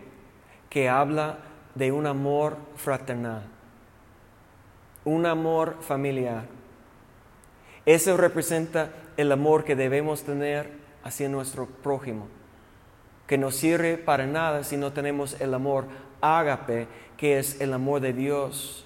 que 0.69 0.89
habla 0.89 1.39
de 1.75 1.91
un 1.91 2.05
amor 2.05 2.57
fraternal, 2.75 3.43
un 5.05 5.25
amor 5.25 5.77
familiar. 5.81 6.56
Eso 7.87 8.15
representa 8.17 8.91
el 9.17 9.31
amor 9.31 9.63
que 9.63 9.75
debemos 9.75 10.21
tener 10.21 10.69
hacia 11.03 11.27
nuestro 11.27 11.65
prójimo 11.65 12.27
que 13.27 13.37
no 13.37 13.51
sirve 13.51 13.97
para 13.97 14.25
nada 14.25 14.63
si 14.63 14.77
no 14.77 14.93
tenemos 14.93 15.39
el 15.41 15.53
amor 15.53 15.85
ágape, 16.21 16.87
que 17.17 17.37
es 17.37 17.59
el 17.59 17.73
amor 17.73 17.99
de 17.99 18.13
Dios. 18.13 18.85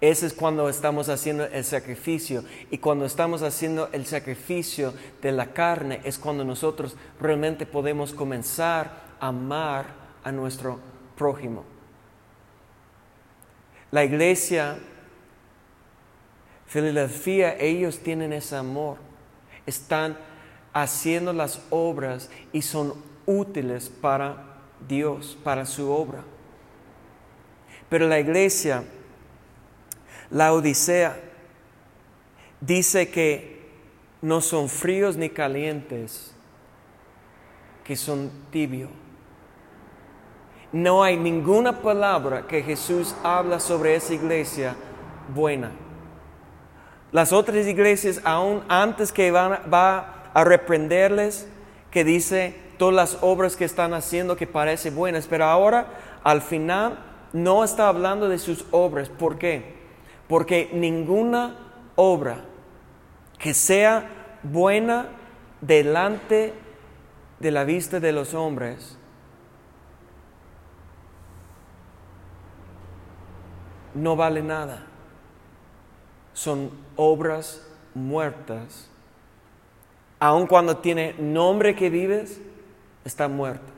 Ese 0.00 0.26
es 0.26 0.34
cuando 0.34 0.68
estamos 0.68 1.08
haciendo 1.08 1.44
el 1.44 1.64
sacrificio. 1.64 2.44
Y 2.70 2.78
cuando 2.78 3.06
estamos 3.06 3.42
haciendo 3.42 3.88
el 3.92 4.04
sacrificio 4.04 4.92
de 5.22 5.32
la 5.32 5.52
carne 5.52 6.00
es 6.04 6.18
cuando 6.18 6.44
nosotros 6.44 6.96
realmente 7.20 7.64
podemos 7.64 8.12
comenzar 8.12 9.06
a 9.20 9.28
amar 9.28 9.86
a 10.24 10.32
nuestro 10.32 10.80
prójimo. 11.16 11.64
La 13.92 14.04
iglesia, 14.04 14.76
Filadelfia, 16.66 17.56
ellos 17.58 17.98
tienen 18.00 18.32
ese 18.32 18.56
amor. 18.56 18.98
Están 19.66 20.16
haciendo 20.72 21.32
las 21.32 21.62
obras 21.70 22.30
y 22.52 22.62
son 22.62 22.94
útiles 23.24 23.88
para 23.88 24.58
Dios, 24.86 25.38
para 25.42 25.64
su 25.64 25.90
obra. 25.90 26.22
Pero 27.88 28.08
la 28.08 28.18
iglesia, 28.18 28.84
la 30.30 30.52
Odisea, 30.52 31.16
dice 32.60 33.10
que 33.10 33.56
no 34.20 34.40
son 34.40 34.68
fríos 34.68 35.16
ni 35.16 35.30
calientes, 35.30 36.34
que 37.84 37.94
son 37.96 38.30
tibios. 38.50 38.90
No 40.72 41.02
hay 41.02 41.16
ninguna 41.16 41.80
palabra 41.80 42.46
que 42.46 42.62
Jesús 42.62 43.14
habla 43.22 43.60
sobre 43.60 43.94
esa 43.94 44.14
iglesia 44.14 44.74
buena. 45.32 45.70
Las 47.16 47.32
otras 47.32 47.66
iglesias, 47.66 48.20
aún 48.24 48.62
antes 48.68 49.10
que 49.10 49.30
van, 49.30 49.58
va 49.72 50.28
a 50.34 50.44
reprenderles, 50.44 51.48
que 51.90 52.04
dice 52.04 52.54
todas 52.76 52.94
las 52.94 53.18
obras 53.22 53.56
que 53.56 53.64
están 53.64 53.94
haciendo 53.94 54.36
que 54.36 54.46
parecen 54.46 54.94
buenas, 54.94 55.26
pero 55.26 55.46
ahora 55.46 55.86
al 56.22 56.42
final 56.42 56.98
no 57.32 57.64
está 57.64 57.88
hablando 57.88 58.28
de 58.28 58.38
sus 58.38 58.66
obras. 58.70 59.08
¿Por 59.08 59.38
qué? 59.38 59.76
Porque 60.28 60.68
ninguna 60.74 61.56
obra 61.94 62.44
que 63.38 63.54
sea 63.54 64.38
buena 64.42 65.08
delante 65.62 66.52
de 67.40 67.50
la 67.50 67.64
vista 67.64 67.98
de 67.98 68.12
los 68.12 68.34
hombres 68.34 68.98
no 73.94 74.16
vale 74.16 74.42
nada. 74.42 74.84
Son 76.34 76.84
obras 76.96 77.62
muertas 77.94 78.88
Aun 80.18 80.46
cuando 80.46 80.78
tiene 80.78 81.14
nombre 81.18 81.76
que 81.76 81.90
vives, 81.90 82.40
está 83.04 83.28
muerto. 83.28 83.72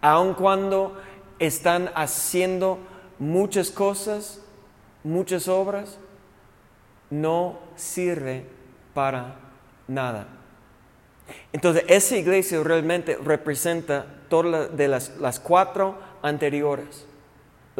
Aun 0.00 0.34
cuando 0.34 1.00
están 1.38 1.90
haciendo 1.94 2.78
muchas 3.18 3.70
cosas, 3.70 4.40
muchas 5.04 5.46
obras, 5.46 5.98
no 7.10 7.58
sirve 7.76 8.46
para 8.92 9.36
nada. 9.86 10.26
Entonces, 11.52 11.84
esa 11.86 12.16
iglesia 12.16 12.60
realmente 12.64 13.16
representa 13.16 14.04
todas 14.28 14.76
de 14.76 14.88
las, 14.88 15.16
las 15.18 15.38
cuatro 15.38 15.96
anteriores 16.22 17.06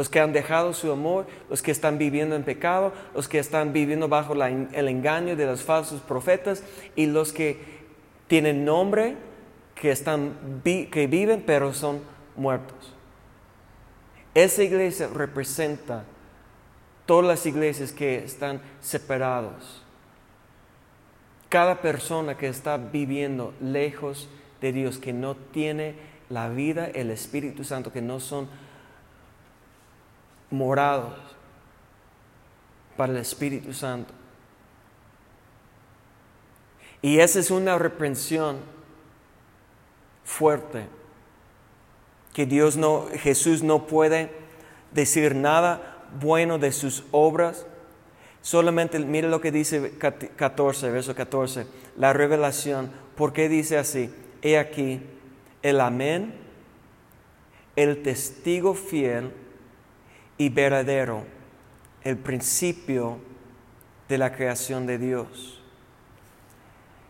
los 0.02 0.08
que 0.08 0.18
han 0.18 0.32
dejado 0.32 0.72
su 0.72 0.90
amor, 0.90 1.28
los 1.48 1.62
que 1.62 1.70
están 1.70 1.96
viviendo 1.96 2.34
en 2.34 2.42
pecado, 2.42 2.92
los 3.14 3.28
que 3.28 3.38
están 3.38 3.72
viviendo 3.72 4.08
bajo 4.08 4.32
el 4.34 4.88
engaño 4.88 5.36
de 5.36 5.46
los 5.46 5.62
falsos 5.62 6.00
profetas 6.00 6.64
y 6.96 7.06
los 7.06 7.32
que 7.32 7.56
tienen 8.26 8.64
nombre, 8.64 9.14
que, 9.76 9.92
están, 9.92 10.60
que 10.64 11.06
viven 11.08 11.44
pero 11.46 11.72
son 11.72 12.00
muertos. 12.34 12.92
Esa 14.34 14.64
iglesia 14.64 15.06
representa 15.06 16.02
todas 17.06 17.24
las 17.24 17.46
iglesias 17.46 17.92
que 17.92 18.24
están 18.24 18.60
separados, 18.80 19.84
cada 21.48 21.80
persona 21.80 22.36
que 22.36 22.48
está 22.48 22.76
viviendo 22.76 23.54
lejos 23.60 24.28
de 24.60 24.72
Dios, 24.72 24.98
que 24.98 25.12
no 25.12 25.36
tiene 25.36 25.94
la 26.28 26.48
vida, 26.48 26.90
el 26.92 27.12
Espíritu 27.12 27.62
Santo, 27.62 27.92
que 27.92 28.02
no 28.02 28.18
son 28.18 28.48
morados 30.52 31.14
para 32.96 33.12
el 33.12 33.18
Espíritu 33.18 33.72
Santo. 33.72 34.12
Y 37.00 37.18
esa 37.18 37.40
es 37.40 37.50
una 37.50 37.78
reprensión 37.78 38.58
fuerte 40.24 40.86
que 42.32 42.46
Dios 42.46 42.76
no, 42.76 43.06
Jesús 43.14 43.62
no 43.62 43.86
puede 43.86 44.30
decir 44.92 45.34
nada 45.34 46.06
bueno 46.20 46.58
de 46.58 46.72
sus 46.72 47.04
obras. 47.10 47.66
Solamente 48.40 48.98
mire 49.00 49.28
lo 49.28 49.40
que 49.40 49.52
dice 49.52 49.98
14, 49.98 50.90
verso 50.90 51.14
14, 51.14 51.66
la 51.96 52.12
revelación. 52.12 52.90
¿Por 53.16 53.32
qué 53.32 53.48
dice 53.48 53.78
así? 53.78 54.14
He 54.42 54.58
aquí 54.58 55.02
el 55.62 55.80
amén, 55.80 56.34
el 57.76 58.02
testigo 58.02 58.74
fiel 58.74 59.32
y 60.42 60.48
verdadero, 60.48 61.24
el 62.02 62.16
principio 62.16 63.18
de 64.08 64.18
la 64.18 64.34
creación 64.34 64.88
de 64.88 64.98
Dios. 64.98 65.62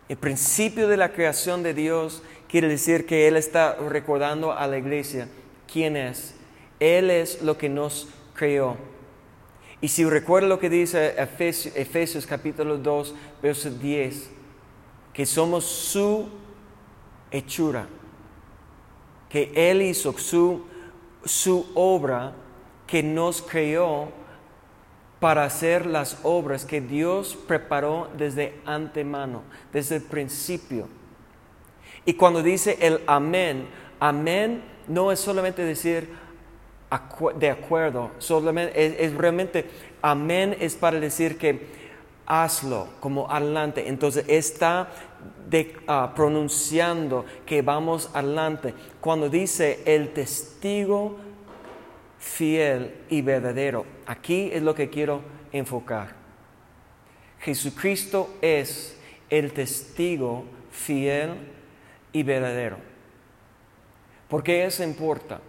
El 0.07 0.17
principio 0.17 0.87
de 0.87 0.97
la 0.97 1.13
creación 1.13 1.63
de 1.63 1.73
Dios 1.73 2.21
quiere 2.47 2.67
decir 2.67 3.07
que 3.07 3.27
Él 3.27 3.35
está 3.35 3.73
recordando 3.89 4.51
a 4.51 4.67
la 4.67 4.77
iglesia 4.77 5.29
quién 5.71 5.97
es. 5.97 6.35
Él 6.79 7.09
es 7.09 7.41
lo 7.41 7.57
que 7.57 7.69
nos 7.69 8.07
creó. 8.35 8.77
Y 9.81 9.87
si 9.87 10.05
recuerda 10.05 10.47
lo 10.47 10.59
que 10.59 10.69
dice 10.69 11.15
Efesios, 11.17 12.27
capítulo 12.27 12.77
2, 12.77 13.15
verso 13.41 13.71
10, 13.71 14.29
que 15.11 15.25
somos 15.25 15.65
su 15.65 16.29
hechura, 17.31 17.87
que 19.27 19.51
Él 19.55 19.81
hizo 19.81 20.15
su, 20.19 20.67
su 21.25 21.71
obra 21.73 22.35
que 22.93 23.01
nos 23.01 23.41
creó 23.41 24.09
para 25.19 25.45
hacer 25.45 25.87
las 25.87 26.19
obras 26.21 26.63
que 26.63 26.79
Dios 26.79 27.35
preparó 27.47 28.07
desde 28.15 28.53
antemano, 28.67 29.41
desde 29.71 29.95
el 29.95 30.03
principio. 30.03 30.87
Y 32.05 32.13
cuando 32.13 32.43
dice 32.43 32.77
el 32.79 33.01
amén, 33.07 33.65
amén 33.99 34.61
no 34.87 35.11
es 35.11 35.19
solamente 35.19 35.63
decir 35.63 36.07
de 37.39 37.49
acuerdo, 37.49 38.11
solamente 38.19 39.03
es, 39.03 39.11
realmente 39.15 39.65
amén 40.03 40.55
es 40.59 40.75
para 40.75 40.99
decir 40.99 41.39
que 41.39 41.65
hazlo 42.27 42.89
como 42.99 43.27
adelante. 43.27 43.89
Entonces 43.89 44.23
está 44.27 44.87
ah, 45.87 46.13
pronunciando 46.15 47.25
que 47.43 47.63
vamos 47.63 48.11
adelante. 48.13 48.75
Cuando 49.01 49.29
dice 49.29 49.81
el 49.83 50.13
testigo 50.13 51.22
fiel 52.23 52.95
y 53.09 53.21
verdadero, 53.21 53.85
aquí 54.05 54.49
es 54.53 54.63
lo 54.63 54.73
que 54.73 54.89
quiero 54.89 55.21
enfocar. 55.51 56.15
Jesucristo 57.41 58.33
es 58.41 58.97
el 59.29 59.51
testigo 59.51 60.45
fiel 60.71 61.33
y 62.13 62.23
verdadero. 62.23 62.77
¿Por 64.29 64.41
qué 64.41 64.65
eso 64.65 64.83
importa? 64.83 65.41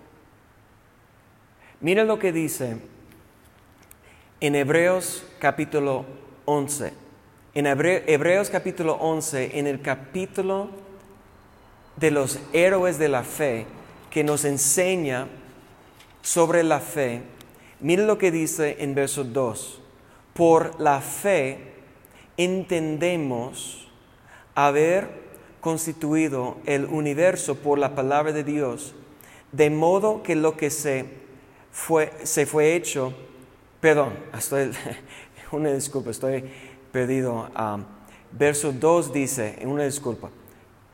Mira 1.81 2.05
lo 2.05 2.19
que 2.19 2.33
dice 2.33 2.77
en 4.41 4.55
Hebreos 4.57 5.25
capítulo 5.39 6.05
11. 6.45 6.93
En 7.55 7.67
Hebreos 7.67 8.51
capítulo 8.51 8.95
11, 8.95 9.59
en 9.59 9.69
el 9.69 9.81
capítulo 9.81 10.71
de 11.97 12.11
los 12.11 12.41
héroes 12.53 12.99
de 12.99 13.09
la 13.09 13.23
fe, 13.23 13.67
que 14.11 14.25
nos 14.25 14.45
enseña 14.45 15.29
sobre 16.25 16.65
la 16.65 16.81
fe, 16.81 17.21
mire 17.81 18.07
lo 18.07 18.17
que 18.17 18.31
dice 18.31 18.79
en 18.81 18.95
verso 18.95 19.25
2. 19.25 19.81
Por 20.33 20.81
la 20.81 21.01
fe 21.03 21.59
entendemos 22.39 23.89
haber 24.55 25.23
constituido 25.61 26.57
el 26.65 26.87
universo 26.87 27.57
por 27.57 27.79
la 27.79 27.95
palabra 27.95 28.33
de 28.33 28.43
Dios, 28.43 28.95
de 29.53 29.69
modo 29.69 30.23
que 30.23 30.35
lo 30.35 30.57
que 30.57 30.71
se 30.71 31.05
fue, 31.71 32.11
se 32.23 32.47
fue 32.47 32.75
hecho, 32.75 33.13
perdón, 33.81 34.15
estoy, 34.37 34.71
una 35.53 35.73
disculpa, 35.73 36.11
estoy 36.11 36.51
perdido. 36.91 37.51
verso 38.33 38.73
2 38.73 39.13
dice, 39.13 39.59
una 39.65 39.85
disculpa, 39.85 40.31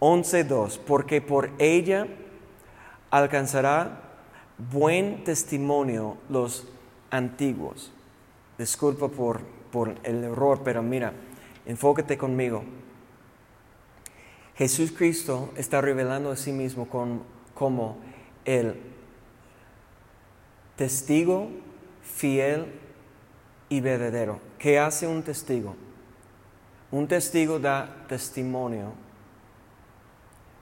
11.2, 0.01 0.81
porque 0.85 1.21
por 1.21 1.51
ella 1.59 2.09
alcanzará 3.11 4.10
buen 4.71 5.25
testimonio 5.25 6.17
los 6.29 6.67
antiguos. 7.11 7.93
Disculpa 8.59 9.09
por, 9.09 9.41
por 9.73 9.97
el 10.03 10.25
error, 10.25 10.61
pero 10.65 10.83
mira, 10.83 11.13
enfócate 11.67 12.19
conmigo. 12.19 12.63
Jesús 14.57 14.93
Cristo 14.93 15.51
está 15.57 15.81
revelando 15.81 16.31
a 16.31 16.37
sí 16.37 16.53
mismo 16.53 16.87
como 17.55 17.97
el 18.45 18.75
testigo 20.77 21.49
fiel 22.03 22.67
y 23.71 23.81
verdadero. 23.81 24.41
¿Qué 24.59 24.79
hace 24.79 25.07
un 25.07 25.23
testigo? 25.23 25.75
Un 26.91 27.07
testigo 27.07 27.59
da 27.59 28.05
testimonio 28.09 28.93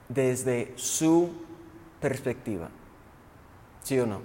desde 0.09 0.73
su 0.77 1.33
perspectiva. 2.01 2.69
¿Sí 3.89 3.99
o 3.99 4.05
no? 4.05 4.21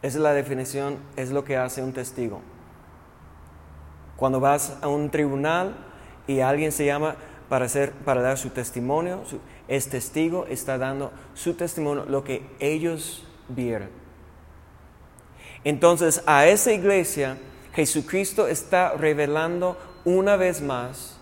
Esa 0.00 0.16
es 0.16 0.22
la 0.22 0.32
definición, 0.32 0.96
es 1.14 1.28
lo 1.28 1.44
que 1.44 1.58
hace 1.58 1.82
un 1.82 1.92
testigo. 1.92 2.40
Cuando 4.16 4.40
vas 4.40 4.78
a 4.80 4.88
un 4.88 5.10
tribunal 5.10 5.76
y 6.26 6.40
alguien 6.40 6.72
se 6.72 6.86
llama 6.86 7.16
para, 7.50 7.66
hacer, 7.66 7.92
para 7.92 8.22
dar 8.22 8.38
su 8.38 8.48
testimonio, 8.48 9.24
es 9.68 9.90
testigo, 9.90 10.46
está 10.48 10.78
dando 10.78 11.12
su 11.34 11.52
testimonio, 11.52 12.06
lo 12.06 12.24
que 12.24 12.40
ellos 12.60 13.28
vieron. 13.50 13.90
Entonces 15.64 16.22
a 16.24 16.46
esa 16.46 16.72
iglesia 16.72 17.36
Jesucristo 17.74 18.48
está 18.48 18.94
revelando 18.94 19.76
una 20.06 20.36
vez 20.36 20.62
más 20.62 21.18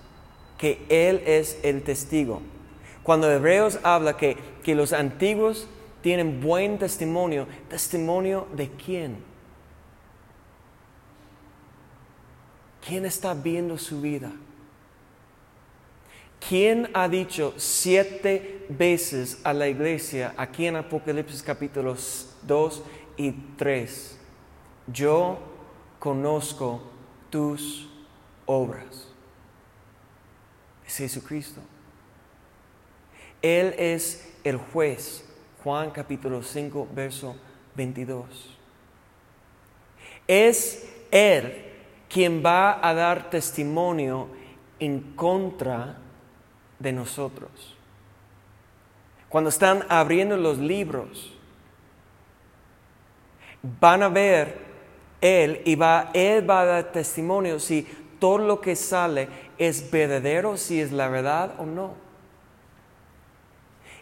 que 0.56 0.86
Él 0.88 1.20
es 1.26 1.58
el 1.64 1.82
testigo. 1.82 2.42
Cuando 3.02 3.28
Hebreos 3.28 3.80
habla 3.82 4.16
que, 4.16 4.36
que 4.62 4.76
los 4.76 4.92
antiguos 4.92 5.66
tienen 6.06 6.40
buen 6.40 6.78
testimonio. 6.78 7.48
¿Testimonio 7.68 8.46
de 8.54 8.70
quién? 8.70 9.16
¿Quién 12.86 13.04
está 13.04 13.34
viendo 13.34 13.76
su 13.76 14.00
vida? 14.00 14.30
¿Quién 16.48 16.88
ha 16.94 17.08
dicho 17.08 17.54
siete 17.56 18.66
veces 18.68 19.40
a 19.42 19.52
la 19.52 19.66
iglesia 19.66 20.32
aquí 20.36 20.66
en 20.66 20.76
Apocalipsis 20.76 21.42
capítulos 21.42 22.36
2 22.42 22.84
y 23.16 23.32
3? 23.56 24.16
Yo 24.86 25.40
conozco 25.98 26.84
tus 27.30 27.90
obras. 28.44 29.08
Es 30.86 30.98
Jesucristo. 30.98 31.60
Él 33.42 33.74
es 33.76 34.32
el 34.44 34.56
juez 34.56 35.25
Juan 35.66 35.90
capítulo 35.90 36.44
5, 36.44 36.86
verso 36.94 37.34
22. 37.74 38.24
Es 40.28 40.88
Él 41.10 41.64
quien 42.08 42.40
va 42.40 42.78
a 42.88 42.94
dar 42.94 43.30
testimonio 43.30 44.28
en 44.78 45.00
contra 45.16 45.96
de 46.78 46.92
nosotros. 46.92 47.50
Cuando 49.28 49.50
están 49.50 49.84
abriendo 49.88 50.36
los 50.36 50.58
libros, 50.58 51.36
van 53.80 54.04
a 54.04 54.08
ver 54.08 54.58
Él 55.20 55.62
y 55.64 55.74
va, 55.74 56.10
Él 56.14 56.48
va 56.48 56.60
a 56.60 56.64
dar 56.66 56.92
testimonio 56.92 57.58
si 57.58 57.82
todo 58.20 58.38
lo 58.38 58.60
que 58.60 58.76
sale 58.76 59.28
es 59.58 59.90
verdadero, 59.90 60.56
si 60.58 60.80
es 60.80 60.92
la 60.92 61.08
verdad 61.08 61.54
o 61.58 61.66
no. 61.66 62.05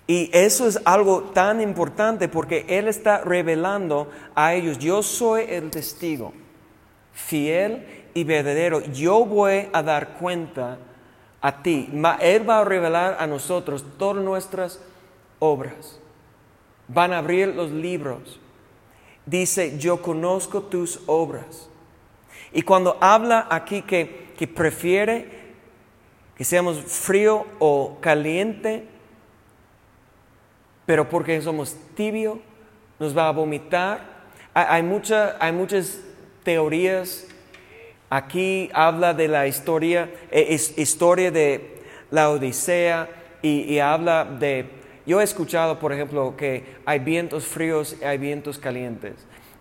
Y 0.06 0.30
eso 0.32 0.68
es 0.68 0.80
algo 0.84 1.22
tan 1.32 1.60
importante 1.60 2.28
porque 2.28 2.66
Él 2.68 2.88
está 2.88 3.22
revelando 3.22 4.10
a 4.34 4.54
ellos, 4.54 4.78
yo 4.78 5.02
soy 5.02 5.46
el 5.48 5.70
testigo, 5.70 6.32
fiel 7.12 8.04
y 8.12 8.24
verdadero, 8.24 8.80
yo 8.80 9.24
voy 9.24 9.68
a 9.72 9.82
dar 9.82 10.18
cuenta 10.18 10.78
a 11.40 11.62
ti. 11.62 11.88
Él 12.20 12.48
va 12.48 12.60
a 12.60 12.64
revelar 12.64 13.16
a 13.18 13.26
nosotros 13.26 13.84
todas 13.98 14.22
nuestras 14.22 14.80
obras. 15.38 15.98
Van 16.86 17.12
a 17.12 17.18
abrir 17.18 17.48
los 17.48 17.70
libros. 17.70 18.38
Dice, 19.24 19.78
yo 19.78 20.02
conozco 20.02 20.62
tus 20.62 21.00
obras. 21.06 21.70
Y 22.52 22.62
cuando 22.62 22.98
habla 23.00 23.46
aquí 23.50 23.82
que, 23.82 24.32
que 24.36 24.46
prefiere 24.46 25.44
que 26.36 26.44
seamos 26.44 26.78
frío 26.80 27.46
o 27.58 27.98
caliente, 28.00 28.88
pero 30.86 31.08
porque 31.08 31.40
somos 31.40 31.76
tibio, 31.94 32.40
nos 32.98 33.16
va 33.16 33.28
a 33.28 33.32
vomitar. 33.32 34.00
Hay, 34.52 34.82
mucha, 34.82 35.36
hay 35.40 35.52
muchas 35.52 36.00
teorías. 36.42 37.26
Aquí 38.10 38.70
habla 38.72 39.14
de 39.14 39.28
la 39.28 39.46
historia, 39.46 40.10
eh, 40.30 40.56
historia 40.76 41.30
de 41.30 41.82
la 42.10 42.30
Odisea 42.30 43.08
y, 43.42 43.62
y 43.62 43.78
habla 43.80 44.24
de... 44.24 44.66
Yo 45.06 45.20
he 45.20 45.24
escuchado, 45.24 45.78
por 45.78 45.92
ejemplo, 45.92 46.34
que 46.36 46.64
hay 46.86 46.98
vientos 46.98 47.44
fríos 47.44 47.96
y 48.00 48.04
hay 48.04 48.16
vientos 48.18 48.58
calientes. 48.58 49.14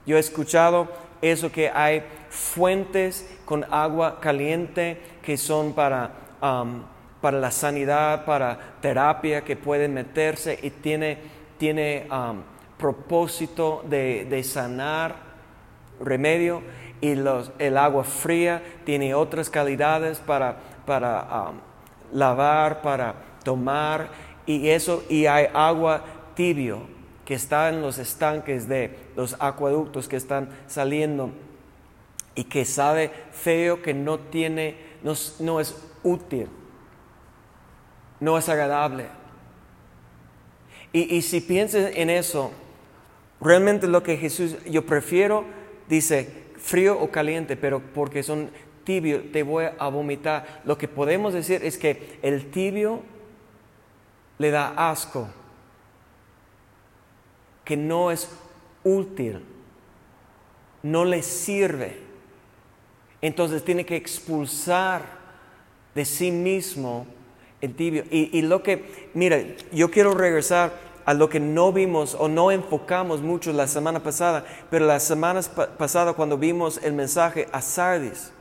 Yo 0.05 0.17
he 0.17 0.19
escuchado 0.19 0.89
eso 1.21 1.51
que 1.51 1.69
hay 1.69 2.03
fuentes 2.29 3.29
con 3.45 3.65
agua 3.71 4.19
caliente 4.19 5.01
que 5.21 5.37
son 5.37 5.73
para, 5.73 6.11
um, 6.41 6.83
para 7.23 7.39
la 7.39 7.51
sanidad, 7.51 8.25
para 8.25 8.75
terapia, 8.81 9.45
que 9.45 9.55
pueden 9.55 9.93
meterse 9.93 10.59
y 10.61 10.71
tiene, 10.71 11.19
tiene 11.57 12.05
um, 12.11 12.41
propósito 12.77 13.81
de, 13.87 14.43
sanar, 14.43 15.15
remedio, 16.01 16.61
y 16.99 17.15
los, 17.15 17.53
el 17.59 17.77
agua 17.77 18.03
fría 18.03 18.61
tiene 18.83 19.15
otras 19.15 19.49
calidades 19.49 20.19
para, 20.19 20.57
para 20.85 21.47
um, 21.47 21.59
lavar, 22.11 22.81
para 22.81 23.15
tomar, 23.41 24.09
y 24.45 24.67
eso, 24.67 25.05
y 25.07 25.25
hay 25.25 25.47
agua 25.53 26.03
tibio 26.35 26.81
que 27.23 27.35
está 27.35 27.69
en 27.69 27.81
los 27.81 27.99
estanques 27.99 28.67
de 28.67 28.97
los 29.15 29.37
acueductos 29.39 30.09
que 30.09 30.17
están 30.17 30.49
saliendo 30.67 31.31
y 32.35 32.43
que 32.43 32.65
sabe 32.65 33.11
feo, 33.31 33.81
que 33.81 33.93
no 33.93 34.19
tiene, 34.19 34.75
no, 35.39 35.61
es 35.61 35.89
útil, 36.03 36.49
no 38.23 38.37
es 38.37 38.47
agradable. 38.47 39.07
Y, 40.93 41.15
y 41.15 41.21
si 41.23 41.41
piensas 41.41 41.91
en 41.93 42.09
eso, 42.09 42.51
realmente 43.41 43.85
lo 43.87 44.01
que 44.01 44.15
Jesús, 44.15 44.55
yo 44.65 44.85
prefiero, 44.85 45.43
dice, 45.89 46.45
frío 46.57 46.97
o 46.97 47.11
caliente, 47.11 47.57
pero 47.57 47.81
porque 47.81 48.23
son 48.23 48.49
tibios, 48.85 49.29
te 49.33 49.43
voy 49.43 49.65
a 49.77 49.87
vomitar. 49.89 50.61
Lo 50.63 50.77
que 50.77 50.87
podemos 50.87 51.33
decir 51.33 51.65
es 51.65 51.77
que 51.77 52.17
el 52.21 52.49
tibio 52.49 53.01
le 54.37 54.51
da 54.51 54.89
asco, 54.89 55.27
que 57.65 57.75
no 57.75 58.09
es 58.09 58.29
útil, 58.85 59.43
no 60.81 61.03
le 61.03 61.21
sirve. 61.23 61.99
Entonces 63.21 63.65
tiene 63.65 63.85
que 63.85 63.97
expulsar 63.97 65.01
de 65.93 66.05
sí 66.05 66.31
mismo 66.31 67.05
tibio. 67.69 68.03
Y, 68.11 68.41
lo 68.41 68.63
que, 68.63 69.09
mira, 69.13 69.41
yo 69.71 69.89
quiero 69.89 70.13
regresar 70.13 70.73
a 71.05 71.13
lo 71.13 71.29
que 71.29 71.39
no 71.39 71.73
vimos 71.73 72.15
o 72.17 72.27
no 72.27 72.51
enfocamos 72.51 73.21
mucho 73.21 73.51
la 73.53 73.67
semana 73.67 74.01
pasada, 74.01 74.45
pero 74.69 74.85
la 74.85 74.99
semana 74.99 75.41
pasada 75.77 76.13
cuando 76.13 76.37
vimos 76.37 76.79
el 76.83 76.93
mensaje 76.93 77.47
a 77.51 77.61
Sardis, 77.61 78.31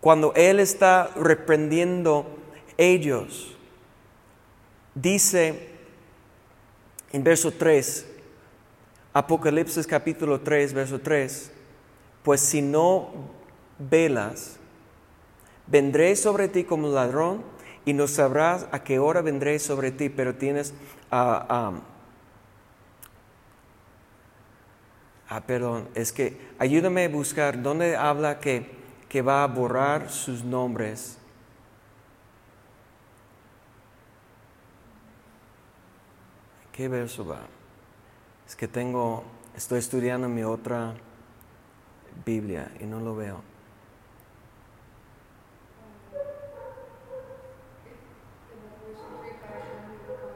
cuando 0.00 0.32
Él 0.34 0.60
está 0.60 1.10
reprendiendo 1.16 2.26
ellos, 2.76 3.54
dice 4.94 5.70
en 7.12 7.24
verso 7.24 7.52
3, 7.52 8.06
Apocalipsis 9.12 9.86
capítulo 9.86 10.40
3, 10.40 10.74
verso 10.74 11.00
3, 11.00 11.52
pues 12.24 12.40
si 12.40 12.60
no 12.60 13.10
velas, 13.78 14.58
vendré 15.66 16.16
sobre 16.16 16.48
ti 16.48 16.64
como 16.64 16.88
ladrón 16.88 17.42
y 17.84 17.92
no 17.92 18.06
sabrás 18.06 18.66
a 18.72 18.82
qué 18.82 18.98
hora 18.98 19.20
vendré 19.22 19.58
sobre 19.58 19.90
ti, 19.90 20.08
pero 20.08 20.34
tienes... 20.34 20.74
ah, 21.10 21.72
ah, 25.28 25.40
perdón, 25.46 25.88
es 25.94 26.12
que 26.12 26.38
ayúdame 26.58 27.04
a 27.04 27.08
buscar 27.08 27.60
dónde 27.60 27.96
habla 27.96 28.40
que, 28.40 28.70
que 29.08 29.22
va 29.22 29.42
a 29.42 29.46
borrar 29.46 30.10
sus 30.10 30.44
nombres 30.44 31.18
¿Qué 36.74 36.88
verso 36.88 37.24
va? 37.24 37.38
Es 38.48 38.56
que 38.56 38.66
tengo, 38.66 39.22
estoy 39.56 39.78
estudiando 39.78 40.28
mi 40.28 40.42
otra 40.42 40.92
Biblia 42.26 42.68
y 42.80 42.84
no 42.84 42.98
lo 42.98 43.14
veo. 43.14 43.53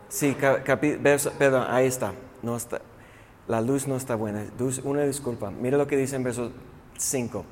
Sí, 0.08 0.36
verso, 1.00 1.32
perdón, 1.32 1.66
ahí 1.68 1.86
está. 1.86 2.14
No 2.42 2.56
está. 2.56 2.80
La 3.46 3.60
luz 3.60 3.86
no 3.86 3.96
está 3.96 4.14
buena. 4.14 4.44
Una 4.84 5.02
disculpa. 5.04 5.50
Mira 5.50 5.78
lo 5.78 5.86
que 5.86 5.96
dice 5.96 6.16
en 6.16 6.24
verso 6.24 6.52
5. 6.96 7.44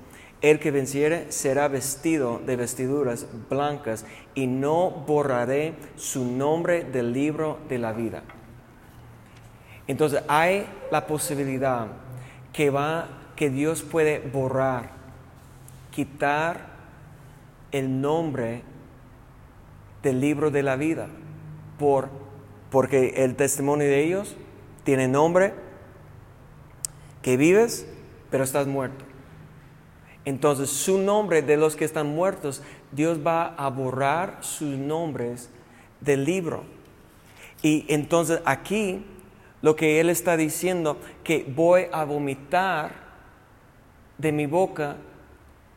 El 0.42 0.59
que 0.59 0.71
venciere 0.71 1.33
será 1.33 1.69
vestido 1.69 2.40
de 2.45 2.57
vestiduras 2.57 3.27
blancas 3.49 4.05
y 4.35 4.47
no 4.47 4.90
borraré 4.90 5.75
su 5.97 6.25
nombre 6.25 6.85
del 6.85 7.12
libro 7.12 7.59
de 7.69 7.79
la 7.79 7.92
vida. 7.92 8.23
Entonces 9.87 10.23
hay 10.29 10.66
la 10.90 11.07
posibilidad 11.07 11.87
que 12.53 12.71
va 12.71 13.09
que 13.35 13.51
Dios 13.51 13.83
puede 13.83 14.19
borrar, 14.19 14.90
quitar 15.90 16.69
el 17.71 18.01
nombre 18.01 18.62
del 20.03 20.21
libro 20.21 20.51
de 20.51 20.62
la 20.62 20.77
vida 20.77 21.09
por 21.79 22.26
porque 22.77 23.25
el 23.25 23.37
testimonio 23.37 23.87
de 23.87 24.05
ellos 24.05 24.37
tiene 24.85 25.09
nombre 25.09 25.55
que 27.23 27.39
vives, 27.39 27.89
pero 28.31 28.45
estás 28.45 28.67
muerto. 28.67 29.03
Entonces, 30.27 30.69
su 30.69 30.99
nombre 30.99 31.41
de 31.41 31.57
los 31.57 31.75
que 31.75 31.87
están 31.87 32.09
muertos, 32.09 32.62
Dios 32.93 33.27
va 33.27 33.55
a 33.57 33.71
borrar 33.71 34.41
sus 34.43 34.77
nombres 34.77 35.49
del 36.03 36.27
libro. 36.27 36.65
Y 37.62 37.87
entonces 37.89 38.43
aquí 38.45 39.07
lo 39.62 39.75
que 39.75 39.99
Él 39.99 40.11
está 40.11 40.37
diciendo, 40.37 40.99
que 41.25 41.47
voy 41.49 41.87
a 41.91 42.05
vomitar 42.05 42.91
de 44.19 44.33
mi 44.33 44.45
boca 44.45 44.97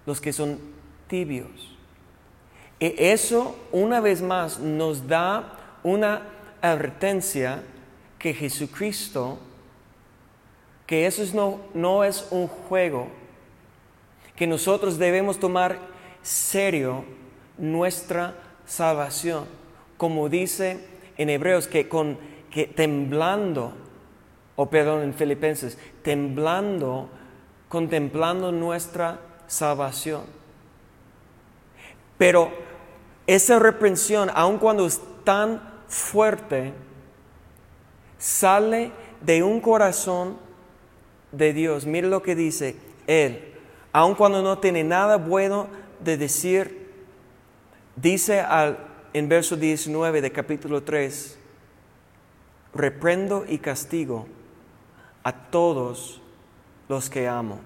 los 0.05 0.19
que 0.19 0.33
son 0.33 0.59
tibios. 1.07 1.77
Y 2.77 2.93
eso, 2.97 3.55
una 3.71 4.01
vez 4.01 4.21
más, 4.21 4.59
nos 4.59 5.07
da 5.07 5.55
una 5.81 6.38
advertencia 6.61 7.63
que 8.17 8.33
Jesucristo, 8.33 9.39
que 10.85 11.05
eso 11.05 11.23
no, 11.35 11.59
no 11.73 12.03
es 12.03 12.27
un 12.31 12.47
juego, 12.47 13.07
que 14.35 14.47
nosotros 14.47 14.97
debemos 14.97 15.39
tomar 15.39 15.77
serio 16.21 17.03
nuestra 17.57 18.35
salvación, 18.65 19.45
como 19.97 20.29
dice 20.29 20.85
en 21.17 21.29
Hebreos, 21.29 21.67
que 21.67 21.89
con 21.89 22.17
que 22.49 22.65
temblando, 22.65 23.73
o 24.55 24.69
perdón, 24.69 25.03
en 25.03 25.13
Filipenses, 25.13 25.77
temblando, 26.01 27.09
contemplando 27.67 28.51
nuestra 28.51 29.19
salvación. 29.47 30.23
Pero 32.17 32.51
esa 33.27 33.59
reprensión, 33.59 34.29
aun 34.33 34.57
cuando 34.57 34.85
es 34.85 34.99
tan 35.23 35.61
fuerte, 35.89 36.73
sale 38.17 38.91
de 39.21 39.43
un 39.43 39.59
corazón 39.59 40.37
de 41.31 41.51
Dios. 41.51 41.85
Mire 41.85 42.07
lo 42.07 42.21
que 42.21 42.35
dice 42.35 42.77
Él, 43.07 43.53
aun 43.91 44.15
cuando 44.15 44.41
no 44.41 44.59
tiene 44.59 44.83
nada 44.83 45.17
bueno 45.17 45.67
de 45.99 46.15
decir, 46.15 46.87
dice 47.95 48.39
al, 48.39 48.77
en 49.13 49.27
verso 49.27 49.57
19 49.57 50.21
de 50.21 50.31
capítulo 50.31 50.83
3, 50.83 51.37
reprendo 52.73 53.45
y 53.47 53.57
castigo 53.57 54.27
a 55.23 55.33
todos 55.33 56.21
los 56.87 57.09
que 57.09 57.27
amo. 57.27 57.59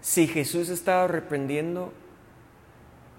Si 0.00 0.26
Jesús 0.26 0.68
estaba 0.68 1.06
reprendiendo 1.06 1.92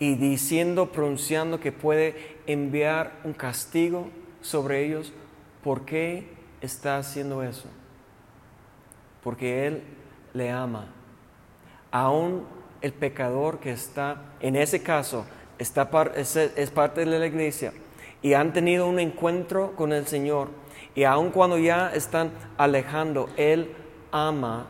y 0.03 0.15
diciendo, 0.15 0.91
pronunciando 0.91 1.61
que 1.61 1.71
puede 1.71 2.35
enviar 2.45 3.21
un 3.23 3.31
castigo 3.31 4.09
sobre 4.41 4.83
ellos, 4.83 5.13
¿por 5.63 5.85
qué 5.85 6.27
está 6.59 6.97
haciendo 6.97 7.41
eso? 7.41 7.69
Porque 9.23 9.65
Él 9.65 9.81
le 10.33 10.51
ama. 10.51 10.87
Aún 11.89 12.45
el 12.81 12.91
pecador 12.91 13.61
que 13.61 13.71
está, 13.71 14.33
en 14.41 14.57
ese 14.57 14.83
caso, 14.83 15.25
está, 15.57 15.89
es 16.13 16.71
parte 16.71 17.05
de 17.05 17.17
la 17.17 17.25
iglesia, 17.25 17.71
y 18.21 18.33
han 18.33 18.51
tenido 18.51 18.89
un 18.89 18.99
encuentro 18.99 19.73
con 19.77 19.93
el 19.93 20.05
Señor 20.05 20.49
y 20.95 21.05
aun 21.05 21.31
cuando 21.31 21.57
ya 21.57 21.93
están 21.93 22.31
alejando, 22.57 23.29
Él 23.37 23.73
ama 24.11 24.67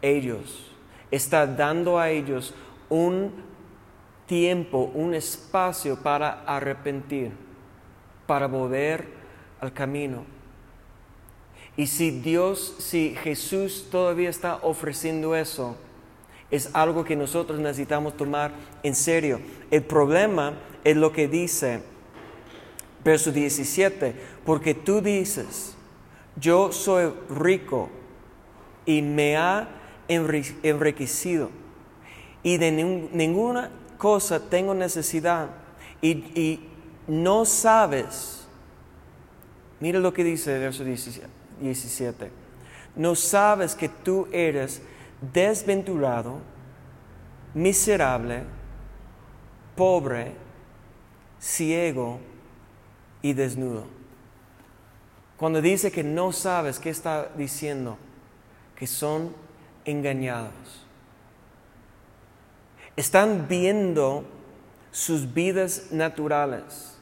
ellos, 0.00 0.72
está 1.10 1.44
dando 1.44 1.98
a 1.98 2.10
ellos 2.10 2.54
un 2.88 3.53
tiempo, 4.34 4.90
un 4.94 5.14
espacio 5.14 5.94
para 6.02 6.42
arrepentir, 6.44 7.30
para 8.26 8.48
volver 8.48 9.06
al 9.60 9.72
camino. 9.72 10.24
Y 11.76 11.86
si 11.86 12.10
Dios, 12.10 12.74
si 12.80 13.14
Jesús 13.22 13.86
todavía 13.92 14.28
está 14.28 14.56
ofreciendo 14.56 15.36
eso, 15.36 15.76
es 16.50 16.68
algo 16.72 17.04
que 17.04 17.14
nosotros 17.14 17.60
necesitamos 17.60 18.16
tomar 18.16 18.50
en 18.82 18.96
serio. 18.96 19.40
El 19.70 19.84
problema 19.84 20.54
es 20.82 20.96
lo 20.96 21.12
que 21.12 21.28
dice 21.28 21.84
verso 23.04 23.30
17, 23.30 24.16
porque 24.44 24.74
tú 24.74 25.00
dices, 25.00 25.76
yo 26.34 26.72
soy 26.72 27.12
rico 27.30 27.88
y 28.84 29.00
me 29.00 29.36
ha 29.36 29.68
enriquecido 30.08 31.50
y 32.42 32.56
de 32.56 32.72
ninguna 33.12 33.70
cosa 33.98 34.40
tengo 34.40 34.74
necesidad 34.74 35.48
y, 36.00 36.10
y 36.38 36.68
no 37.06 37.44
sabes, 37.44 38.46
mira 39.80 39.98
lo 39.98 40.12
que 40.12 40.24
dice 40.24 40.54
el 40.54 40.60
verso 40.60 40.84
17, 40.84 42.30
no 42.96 43.14
sabes 43.14 43.74
que 43.74 43.88
tú 43.88 44.28
eres 44.32 44.82
desventurado, 45.32 46.38
miserable, 47.54 48.42
pobre, 49.76 50.32
ciego 51.40 52.20
y 53.22 53.32
desnudo. 53.32 53.84
Cuando 55.36 55.60
dice 55.60 55.90
que 55.90 56.04
no 56.04 56.32
sabes, 56.32 56.78
¿qué 56.78 56.90
está 56.90 57.28
diciendo? 57.36 57.98
Que 58.76 58.86
son 58.86 59.34
engañados. 59.84 60.83
Están 62.96 63.46
viendo 63.48 64.24
sus 64.92 65.34
vidas 65.34 65.88
naturales. 65.90 66.96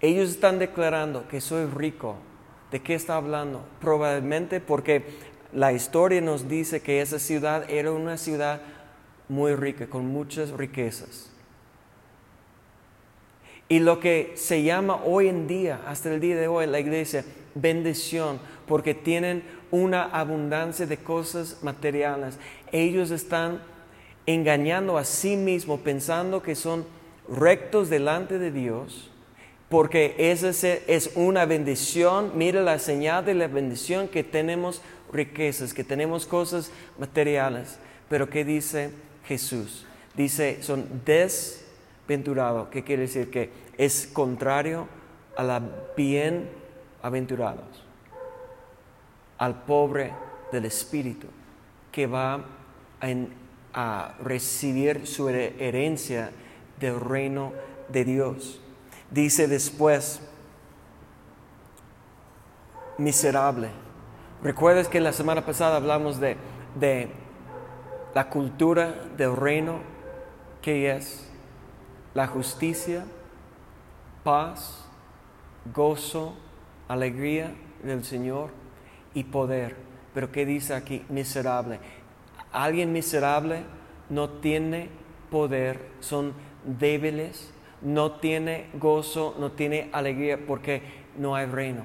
Ellos 0.00 0.30
están 0.30 0.58
declarando 0.58 1.26
que 1.28 1.40
soy 1.40 1.66
rico. 1.66 2.16
¿De 2.70 2.82
qué 2.82 2.94
está 2.94 3.16
hablando? 3.16 3.64
Probablemente 3.80 4.60
porque 4.60 5.04
la 5.52 5.72
historia 5.72 6.20
nos 6.20 6.48
dice 6.48 6.80
que 6.82 7.00
esa 7.00 7.18
ciudad 7.18 7.70
era 7.70 7.92
una 7.92 8.16
ciudad 8.18 8.60
muy 9.28 9.54
rica, 9.54 9.86
con 9.86 10.06
muchas 10.06 10.50
riquezas. 10.50 11.30
Y 13.68 13.78
lo 13.78 14.00
que 14.00 14.32
se 14.34 14.62
llama 14.62 14.96
hoy 15.04 15.28
en 15.28 15.46
día, 15.46 15.80
hasta 15.86 16.12
el 16.12 16.20
día 16.20 16.36
de 16.36 16.48
hoy, 16.48 16.66
la 16.66 16.80
iglesia, 16.80 17.24
bendición, 17.54 18.38
porque 18.66 18.94
tienen 18.94 19.42
una 19.70 20.04
abundancia 20.04 20.86
de 20.86 20.98
cosas 20.98 21.62
materiales. 21.62 22.38
Ellos 22.70 23.10
están 23.10 23.62
engañando 24.26 24.98
a 24.98 25.04
sí 25.04 25.36
mismos 25.36 25.80
pensando 25.80 26.42
que 26.42 26.54
son 26.54 26.84
rectos 27.28 27.88
delante 27.88 28.38
de 28.38 28.50
Dios, 28.50 29.10
porque 29.68 30.14
esa 30.18 30.50
es 30.50 31.12
una 31.14 31.46
bendición. 31.46 32.32
Mira 32.34 32.60
la 32.60 32.78
señal 32.78 33.24
de 33.24 33.34
la 33.34 33.48
bendición 33.48 34.08
que 34.08 34.22
tenemos 34.22 34.82
riquezas, 35.12 35.72
que 35.72 35.84
tenemos 35.84 36.26
cosas 36.26 36.70
materiales. 36.98 37.78
Pero 38.08 38.28
¿qué 38.28 38.44
dice 38.44 38.90
Jesús? 39.24 39.86
Dice, 40.14 40.62
son 40.62 41.02
desventurados. 41.06 42.68
¿Qué 42.68 42.84
quiere 42.84 43.02
decir? 43.02 43.30
Que 43.30 43.50
es 43.78 44.06
contrario 44.12 44.86
a 45.36 45.42
la 45.42 45.62
bienaventurados 45.96 47.82
al 49.38 49.64
pobre 49.64 50.12
del 50.52 50.66
Espíritu, 50.66 51.26
que 51.90 52.06
va 52.06 52.44
a, 53.72 54.14
recibir 54.22 55.06
su 55.06 55.28
herencia 55.28 56.30
del 56.78 57.00
reino 57.00 57.52
de 57.88 58.04
Dios. 58.04 58.60
Dice 59.10 59.48
después, 59.48 60.20
miserable. 62.98 63.68
¿Recuerdas 64.42 64.88
que 64.88 65.00
la 65.00 65.12
semana 65.12 65.44
pasada 65.46 65.76
hablamos 65.76 66.18
de, 66.18 66.36
de 66.74 67.08
la 68.14 68.28
cultura 68.28 68.94
del 69.16 69.36
reino, 69.36 69.80
que 70.60 70.90
es 70.90 71.28
la 72.14 72.26
justicia, 72.26 73.04
paz, 74.24 74.84
gozo, 75.72 76.34
alegría 76.88 77.54
del 77.82 78.04
Señor? 78.04 78.62
y 79.14 79.24
poder. 79.24 79.76
Pero 80.14 80.30
¿qué 80.30 80.46
dice 80.46 80.74
aquí? 80.74 81.04
Miserable. 81.08 81.78
Alguien 82.52 82.92
miserable 82.92 83.62
no 84.10 84.28
tiene 84.28 84.88
poder, 85.30 85.88
son 86.00 86.34
débiles, 86.64 87.52
no 87.80 88.12
tiene 88.12 88.66
gozo, 88.74 89.34
no 89.38 89.52
tiene 89.52 89.88
alegría 89.92 90.38
porque 90.46 90.82
no 91.16 91.34
hay 91.34 91.46
reino. 91.46 91.82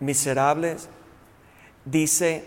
Miserables, 0.00 0.88
dice 1.84 2.44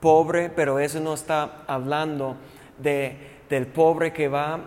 pobre, 0.00 0.50
pero 0.50 0.78
eso 0.78 1.00
no 1.00 1.14
está 1.14 1.64
hablando 1.66 2.36
de, 2.78 3.16
del 3.48 3.66
pobre 3.66 4.12
que 4.12 4.28
va 4.28 4.60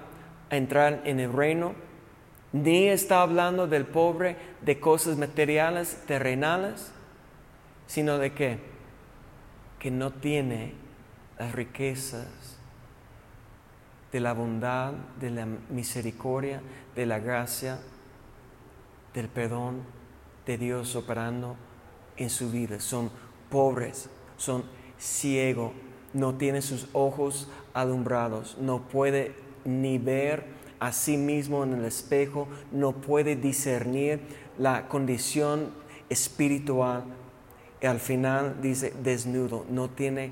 a 0.50 0.56
entrar 0.56 1.02
en 1.06 1.20
el 1.20 1.34
reino, 1.34 1.74
ni 2.54 2.88
está 2.88 3.22
hablando 3.22 3.68
del 3.68 3.86
pobre 3.86 4.36
de 4.62 4.80
cosas 4.80 5.18
materiales, 5.18 6.02
terrenales, 6.08 6.92
sino 7.88 8.18
de 8.18 8.34
qué? 8.34 8.60
Que 9.80 9.92
no 9.92 10.12
tiene 10.12 10.87
las 11.40 11.52
riquezas 11.54 12.28
de 14.12 14.20
la 14.20 14.34
bondad, 14.34 14.94
de 15.20 15.30
la 15.30 15.46
misericordia, 15.70 16.62
de 16.96 17.06
la 17.06 17.20
gracia, 17.20 17.80
del 19.14 19.28
perdón 19.28 19.82
de 20.46 20.58
Dios 20.58 20.96
operando 20.96 21.56
en 22.16 22.30
su 22.30 22.50
vida. 22.50 22.80
Son 22.80 23.12
pobres, 23.50 24.10
son 24.38 24.64
ciegos, 24.98 25.72
no 26.14 26.36
tienen 26.36 26.62
sus 26.62 26.88
ojos 26.94 27.50
alumbrados, 27.74 28.58
no 28.60 28.88
puede 28.88 29.36
ni 29.66 29.98
ver 29.98 30.46
a 30.80 30.92
sí 30.92 31.18
mismo 31.18 31.64
en 31.64 31.74
el 31.74 31.86
espejo, 31.86 32.48
no 32.72 32.94
puede 32.94 33.36
discernir 33.36 34.22
la 34.58 34.88
condición 34.88 35.72
espiritual 36.10 37.04
y 37.82 37.86
al 37.86 38.00
final 38.00 38.62
dice 38.62 38.94
desnudo, 39.04 39.66
no 39.70 39.90
tiene 39.90 40.32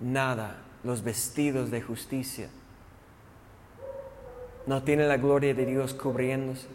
nada, 0.00 0.62
los 0.82 1.02
vestidos 1.02 1.70
de 1.70 1.82
justicia. 1.82 2.48
No 4.66 4.82
tiene 4.82 5.06
la 5.06 5.16
gloria 5.16 5.54
de 5.54 5.66
Dios 5.66 5.94
cubriéndose. 5.94 6.66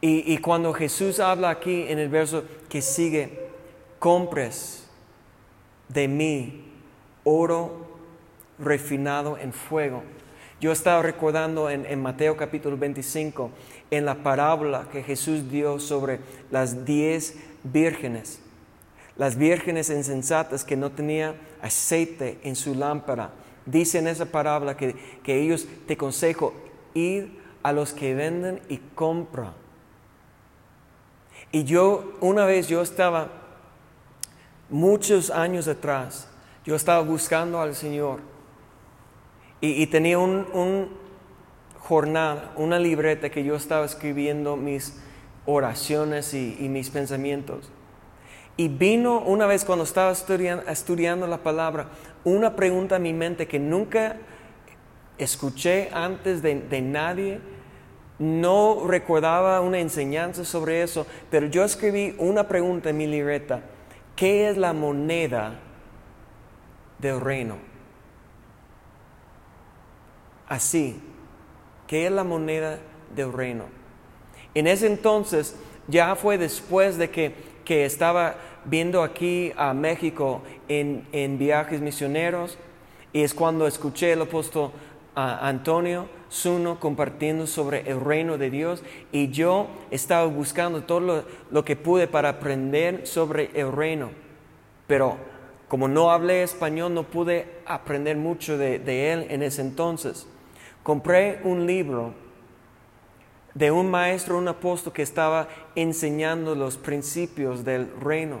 Y, 0.00 0.32
y, 0.32 0.38
cuando 0.38 0.74
Jesús 0.74 1.18
habla 1.18 1.48
aquí 1.48 1.86
en 1.88 1.98
el 1.98 2.10
verso 2.10 2.44
que 2.68 2.82
sigue, 2.82 3.48
compres 3.98 4.86
de 5.88 6.08
mí 6.08 6.72
oro 7.22 7.86
refinado 8.58 9.38
en 9.38 9.52
fuego. 9.52 10.02
Yo 10.60 10.72
estaba 10.72 11.02
recordando 11.02 11.70
en, 11.70 11.86
en 11.86 12.02
Mateo 12.02 12.36
capítulo 12.36 12.76
25 12.76 13.50
en 13.90 14.04
la 14.04 14.16
parábola 14.16 14.88
que 14.92 15.02
Jesús 15.02 15.50
dio 15.50 15.78
sobre 15.78 16.20
las 16.50 16.84
diez 16.84 17.38
vírgenes, 17.62 18.40
las 19.16 19.36
vírgenes 19.36 19.90
insensatas 19.90 20.64
que 20.64 20.76
no 20.76 20.90
tenían 20.90 21.36
aceite 21.62 22.38
en 22.42 22.56
su 22.56 22.74
lámpara. 22.74 23.30
Dice 23.66 23.98
en 23.98 24.08
esa 24.08 24.26
parábola 24.26 24.76
que, 24.76 24.94
que 25.22 25.40
ellos 25.40 25.66
te 25.86 25.96
consejo 25.96 26.52
ir 26.94 27.40
a 27.62 27.72
los 27.72 27.92
que 27.92 28.14
venden 28.14 28.60
y 28.68 28.78
compran. 28.94 29.54
Y 31.52 31.64
yo, 31.64 32.14
una 32.20 32.44
vez 32.44 32.68
yo 32.68 32.82
estaba, 32.82 33.28
muchos 34.68 35.30
años 35.30 35.68
atrás, 35.68 36.28
yo 36.64 36.74
estaba 36.74 37.02
buscando 37.02 37.60
al 37.60 37.74
Señor 37.74 38.20
y, 39.60 39.86
tenía 39.86 40.18
un, 40.18 40.90
jornada, 41.78 42.52
una 42.56 42.78
libreta 42.78 43.30
que 43.30 43.44
yo 43.44 43.54
estaba 43.54 43.86
escribiendo 43.86 44.56
mis 44.56 45.00
oraciones 45.46 46.34
y, 46.34 46.68
mis 46.68 46.90
pensamientos. 46.90 47.70
Y 48.56 48.68
vino 48.68 49.20
una 49.20 49.46
vez 49.46 49.64
cuando 49.64 49.84
estaba 49.84 50.12
estudiando, 50.12 51.26
la 51.26 51.38
palabra, 51.38 51.88
una 52.24 52.54
pregunta 52.54 52.96
a 52.96 52.98
mi 52.98 53.12
mente 53.12 53.48
que 53.48 53.58
nunca 53.58 54.16
escuché 55.18 55.90
antes 55.92 56.42
de, 56.42 56.60
de 56.60 56.80
nadie, 56.80 57.40
no 58.18 58.86
recordaba 58.86 59.60
una 59.60 59.80
enseñanza 59.80 60.44
sobre 60.44 60.82
eso, 60.82 61.06
pero 61.30 61.46
yo 61.46 61.64
escribí 61.64 62.14
una 62.18 62.46
pregunta 62.46 62.90
en 62.90 62.96
mi 62.96 63.06
libreta, 63.08 63.62
¿qué 64.14 64.48
es 64.48 64.56
la 64.56 64.72
moneda 64.72 65.58
del 67.00 67.20
reino? 67.20 67.56
Así, 70.46 71.00
¿Qué 71.86 72.06
es 72.06 72.12
la 72.12 72.24
moneda 72.24 72.78
del 73.14 73.32
reino? 73.32 73.64
En 74.54 74.66
ese 74.66 74.86
entonces 74.86 75.56
ya 75.88 76.14
fue 76.16 76.38
después 76.38 76.96
de 76.96 77.10
que, 77.10 77.34
que 77.64 77.84
estaba 77.84 78.36
viendo 78.64 79.02
aquí 79.02 79.52
a 79.56 79.74
México 79.74 80.42
en, 80.68 81.06
en 81.12 81.38
viajes 81.38 81.80
misioneros 81.80 82.58
y 83.12 83.22
es 83.22 83.34
cuando 83.34 83.66
escuché 83.66 84.12
el 84.12 84.22
apóstol 84.22 84.72
Antonio 85.14 86.08
Zuno 86.30 86.80
compartiendo 86.80 87.46
sobre 87.46 87.88
el 87.88 88.00
reino 88.00 88.36
de 88.38 88.50
Dios 88.50 88.82
y 89.12 89.28
yo 89.28 89.68
estaba 89.92 90.26
buscando 90.26 90.82
todo 90.82 91.24
lo, 91.50 91.64
que 91.64 91.76
pude 91.76 92.08
para 92.08 92.30
aprender 92.30 93.06
sobre 93.06 93.50
el 93.54 93.70
reino. 93.70 94.10
Pero 94.88 95.16
como 95.68 95.86
no 95.86 96.10
hablé 96.10 96.42
español, 96.42 96.92
no 96.92 97.04
pude 97.04 97.46
aprender 97.66 98.16
mucho 98.16 98.58
de, 98.58 98.80
de 98.80 99.12
él 99.12 99.26
en 99.30 99.44
ese 99.44 99.62
entonces. 99.62 100.26
Compré 100.82 101.40
un 101.44 101.66
libro 101.66 102.12
de 103.54 103.70
un 103.70 103.90
maestro, 103.90 104.36
un 104.36 104.48
apóstol 104.48 104.92
que 104.92 105.02
estaba 105.02 105.48
enseñando 105.74 106.54
los 106.54 106.76
principios 106.76 107.64
del 107.64 107.88
reino. 108.00 108.40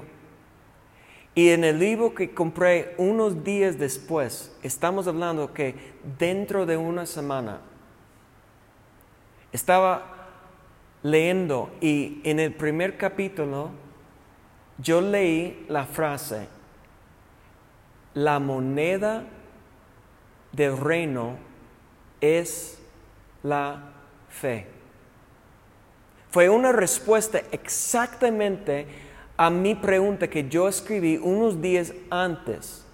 Y 1.36 1.50
en 1.50 1.64
el 1.64 1.78
libro 1.78 2.14
que 2.14 2.32
compré 2.32 2.94
unos 2.98 3.42
días 3.42 3.78
después, 3.78 4.56
estamos 4.62 5.06
hablando 5.08 5.52
que 5.52 5.74
dentro 6.18 6.66
de 6.66 6.76
una 6.76 7.06
semana, 7.06 7.60
estaba 9.52 10.14
leyendo 11.02 11.70
y 11.80 12.20
en 12.24 12.40
el 12.40 12.52
primer 12.52 12.96
capítulo 12.96 13.70
yo 14.78 15.00
leí 15.00 15.64
la 15.68 15.86
frase, 15.86 16.48
la 18.14 18.40
moneda 18.40 19.24
del 20.50 20.76
reino 20.76 21.36
es 22.20 22.80
la 23.42 23.92
fe. 24.28 24.73
Fue 26.34 26.48
una 26.48 26.72
respuesta 26.72 27.42
exactamente 27.52 28.88
a 29.36 29.50
mi 29.50 29.76
pregunta 29.76 30.26
que 30.26 30.48
yo 30.48 30.66
escribí 30.66 31.16
unos 31.16 31.62
días 31.62 31.92
antes. 32.10 32.84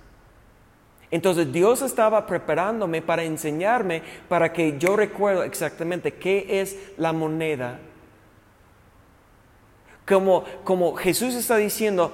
Entonces 1.11 1.51
Dios 1.51 1.81
estaba 1.81 2.27
preparándome 2.27 3.01
para 3.01 3.23
enseñarme, 3.23 4.03
para 4.29 4.53
que 4.53 4.77
yo 4.77 4.95
recuerdo 4.95 5.43
exactamente 5.43 6.13
qué 6.13 6.61
es 6.61 6.77
la 6.99 7.15
moneda. 7.15 7.79
Como, 10.07 10.45
como 10.63 10.95
Jesús 10.97 11.35
está 11.35 11.57
diciendo, 11.57 12.13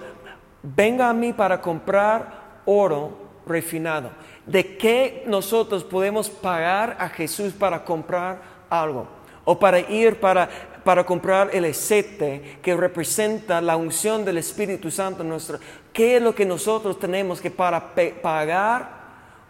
venga 0.63 1.11
a 1.11 1.13
mí 1.13 1.33
para 1.33 1.61
comprar 1.61 2.61
oro 2.67 3.19
refinado. 3.49 4.13
¿De 4.47 4.77
qué 4.77 5.25
nosotros 5.27 5.83
podemos 5.83 6.31
pagar 6.31 6.97
a 7.01 7.09
Jesús 7.09 7.53
para 7.53 7.85
comprar 7.85 8.41
algo? 8.71 9.09
O 9.45 9.59
para 9.59 9.81
ir 9.81 10.21
para 10.21 10.76
para 10.87 11.05
comprar 11.05 11.51
el 11.53 11.65
aceite 11.65 12.61
que 12.63 12.77
representa 12.77 13.61
la 13.61 13.77
unción 13.77 14.25
del 14.25 14.39
Espíritu 14.39 14.89
Santo 14.89 15.25
nuestro. 15.25 15.59
¿Qué 15.93 16.15
es 16.15 16.23
lo 16.23 16.33
que 16.33 16.47
nosotros 16.47 16.97
tenemos 16.97 17.41
que 17.41 17.51
para 17.51 17.93
pagar? 18.23 18.89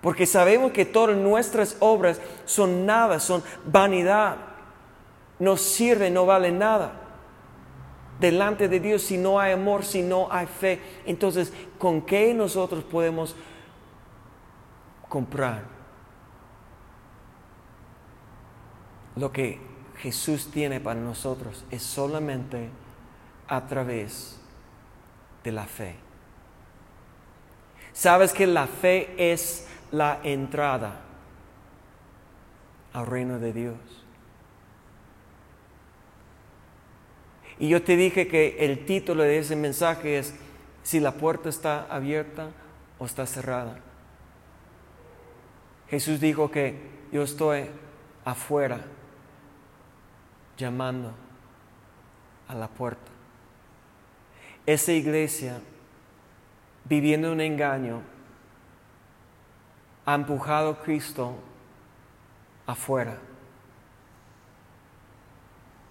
Porque 0.01 0.25
sabemos 0.25 0.73
que 0.73 0.87
todas 0.87 1.15
nuestras 1.15 1.77
obras 1.81 2.23
son 2.47 2.87
nada, 2.87 3.21
son 3.21 3.43
vanidad. 3.67 4.39
No 5.39 5.59
sirven, 5.59 6.15
no 6.15 6.25
valen 6.25 6.59
nada. 6.59 7.03
Delante 8.19 8.67
de 8.67 8.81
Dios 8.81 9.03
si 9.03 9.19
no 9.19 9.39
hay 9.39 9.53
amor, 9.53 9.85
si 9.85 10.01
no 10.01 10.29
hay 10.31 10.47
fe. 10.47 10.81
Entonces, 11.05 11.53
¿con 11.77 12.01
qué 12.01 12.33
nosotros 12.33 12.83
podemos 12.83 13.37
comprar? 15.07 15.65
Lo 19.17 19.31
que 19.31 19.66
Jesús 19.99 20.51
tiene 20.51 20.81
para 20.81 21.01
nosotros 21.01 21.65
es 21.71 21.83
solamente 21.83 22.69
a 23.49 23.67
través 23.67 24.39
de 25.43 25.53
la 25.53 25.65
fe. 25.65 25.97
Sabes 27.93 28.33
que 28.33 28.47
la 28.47 28.67
fe 28.67 29.33
es 29.33 29.67
la 29.91 30.21
entrada 30.23 31.01
al 32.93 33.07
reino 33.07 33.39
de 33.39 33.53
Dios. 33.53 33.77
Y 37.59 37.69
yo 37.69 37.83
te 37.83 37.97
dije 37.97 38.29
que 38.29 38.67
el 38.67 38.85
título 38.85 39.23
de 39.23 39.39
ese 39.39 39.57
mensaje 39.57 40.19
es 40.19 40.35
si 40.83 41.01
la 41.01 41.13
puerta 41.13 41.49
está 41.49 41.87
abierta 41.89 42.51
o 42.99 43.07
está 43.07 43.25
cerrada. 43.27 43.81
Jesús 45.89 46.21
dijo 46.21 46.51
que 46.51 46.77
yo 47.13 47.23
estoy 47.23 47.71
afuera 48.25 48.85
llamando 50.57 51.13
a 52.49 52.55
la 52.55 52.69
puerta. 52.69 53.11
Esa 54.65 54.93
iglesia, 54.93 55.61
viviendo 56.85 57.33
un 57.33 57.41
engaño, 57.41 58.03
ha 60.05 60.15
empujado 60.15 60.71
a 60.71 60.83
Cristo 60.83 61.35
afuera. 62.67 63.19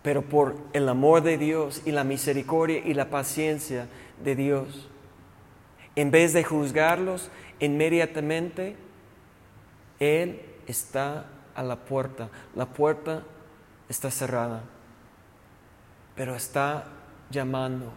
Pero 0.01 0.21
por 0.21 0.55
el 0.73 0.87
amor 0.87 1.21
de 1.21 1.37
Dios 1.37 1.81
y 1.85 1.91
la 1.91 2.03
misericordia 2.03 2.79
y 2.79 2.93
la 2.93 3.09
paciencia 3.09 3.87
de 4.23 4.35
Dios, 4.35 4.89
en 5.95 6.11
vez 6.11 6.33
de 6.33 6.43
juzgarlos 6.43 7.31
inmediatamente, 7.59 8.75
Él 9.99 10.41
está 10.67 11.25
a 11.55 11.63
la 11.63 11.77
puerta. 11.77 12.29
La 12.53 12.65
puerta 12.65 13.23
está 13.89 14.11
cerrada, 14.11 14.63
pero 16.15 16.35
está 16.35 16.85
llamando 17.29 17.91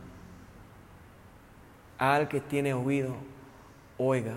al 1.98 2.28
que 2.28 2.40
tiene 2.40 2.74
oído, 2.74 3.16
oiga. 3.96 4.34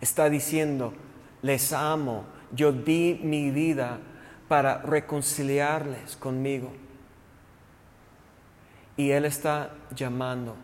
Está 0.00 0.28
diciendo, 0.30 0.94
les 1.42 1.72
amo, 1.72 2.24
yo 2.52 2.72
di 2.72 3.20
mi 3.22 3.50
vida 3.50 3.98
para 4.48 4.78
reconciliarles 4.78 6.16
conmigo. 6.16 6.72
Y 8.96 9.10
Él 9.10 9.24
está 9.24 9.70
llamando 9.94 10.56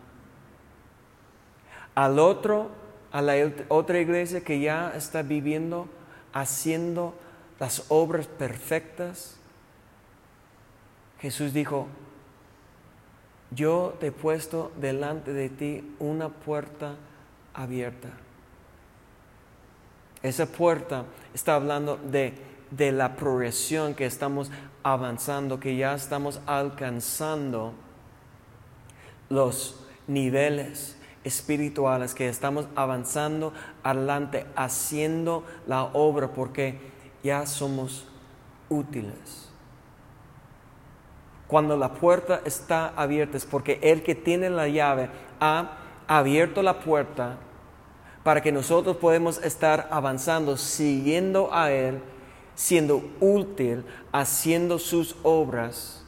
al 1.93 2.19
otro, 2.19 2.69
a 3.11 3.21
la 3.21 3.33
otra 3.69 3.99
iglesia 3.99 4.41
que 4.41 4.59
ya 4.59 4.91
está 4.95 5.21
viviendo, 5.21 5.87
haciendo 6.33 7.13
las 7.59 7.85
obras 7.89 8.27
perfectas, 8.27 9.35
Jesús 11.19 11.53
dijo, 11.53 11.87
yo 13.51 13.95
te 13.99 14.07
he 14.07 14.11
puesto 14.11 14.71
delante 14.79 15.33
de 15.33 15.49
ti 15.49 15.95
una 15.99 16.29
puerta 16.29 16.95
abierta. 17.53 18.09
Esa 20.21 20.45
puerta 20.47 21.05
está 21.33 21.55
hablando 21.55 21.97
de, 21.97 22.33
de 22.71 22.91
la 22.91 23.15
progresión 23.15 23.93
que 23.93 24.05
estamos 24.05 24.51
avanzando, 24.83 25.59
que 25.59 25.77
ya 25.77 25.93
estamos 25.93 26.41
alcanzando 26.45 27.73
los 29.29 29.85
niveles 30.07 30.97
espirituales, 31.23 32.13
que 32.13 32.27
estamos 32.27 32.67
avanzando 32.75 33.53
adelante, 33.83 34.45
haciendo 34.55 35.43
la 35.67 35.83
obra, 35.83 36.33
porque 36.33 36.94
ya 37.25 37.47
somos 37.47 38.05
útiles. 38.69 39.49
Cuando 41.47 41.75
la 41.75 41.93
puerta 41.93 42.41
está 42.45 42.89
abierta 42.95 43.35
es 43.35 43.45
porque 43.45 43.79
el 43.81 44.03
que 44.03 44.13
tiene 44.13 44.49
la 44.51 44.67
llave 44.67 45.09
ha 45.39 45.77
abierto 46.07 46.61
la 46.61 46.79
puerta 46.79 47.37
para 48.23 48.41
que 48.41 48.51
nosotros 48.51 48.97
podemos 48.97 49.39
estar 49.43 49.87
avanzando, 49.89 50.55
siguiendo 50.55 51.51
a 51.51 51.71
Él, 51.71 51.99
siendo 52.53 53.03
útil, 53.19 53.83
haciendo 54.11 54.77
sus 54.77 55.15
obras 55.23 56.03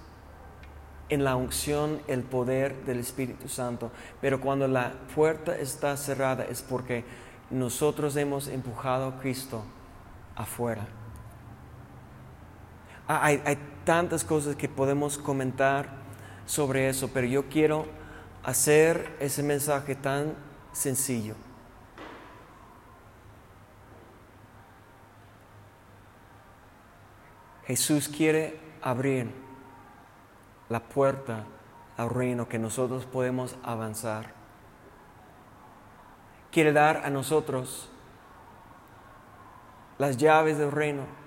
en 1.09 1.23
la 1.23 1.35
unción, 1.35 1.99
el 2.07 2.21
poder 2.21 2.85
del 2.85 2.99
Espíritu 2.99 3.49
Santo. 3.49 3.89
Pero 4.21 4.39
cuando 4.39 4.67
la 4.67 4.93
puerta 5.15 5.57
está 5.57 5.97
cerrada 5.97 6.45
es 6.45 6.61
porque 6.61 7.05
nosotros 7.49 8.15
hemos 8.17 8.47
empujado 8.47 9.07
a 9.07 9.19
Cristo 9.19 9.63
afuera. 10.35 10.87
Ah, 13.07 13.23
hay, 13.23 13.57
tantas 13.85 14.25
cosas 14.25 14.57
que 14.57 14.67
podemos 14.67 15.17
comentar 15.17 15.87
sobre 16.45 16.89
eso, 16.89 17.09
pero 17.13 17.25
yo 17.25 17.47
quiero 17.47 17.85
hacer 18.43 19.15
ese 19.21 19.43
mensaje 19.43 19.95
tan 19.95 20.35
sencillo. 20.73 21.35
Jesús 27.65 28.09
quiere 28.09 28.59
abrir 28.81 29.31
la 30.67 30.81
puerta 30.81 31.45
al 31.95 32.09
reino 32.09 32.49
que 32.49 32.59
nosotros 32.59 33.05
podemos 33.05 33.55
avanzar. 33.63 34.33
Quiere 36.51 36.73
dar 36.73 37.05
a 37.05 37.09
nosotros 37.09 37.89
las 39.97 40.17
llaves 40.17 40.57
del 40.57 40.71
reino 40.71 41.26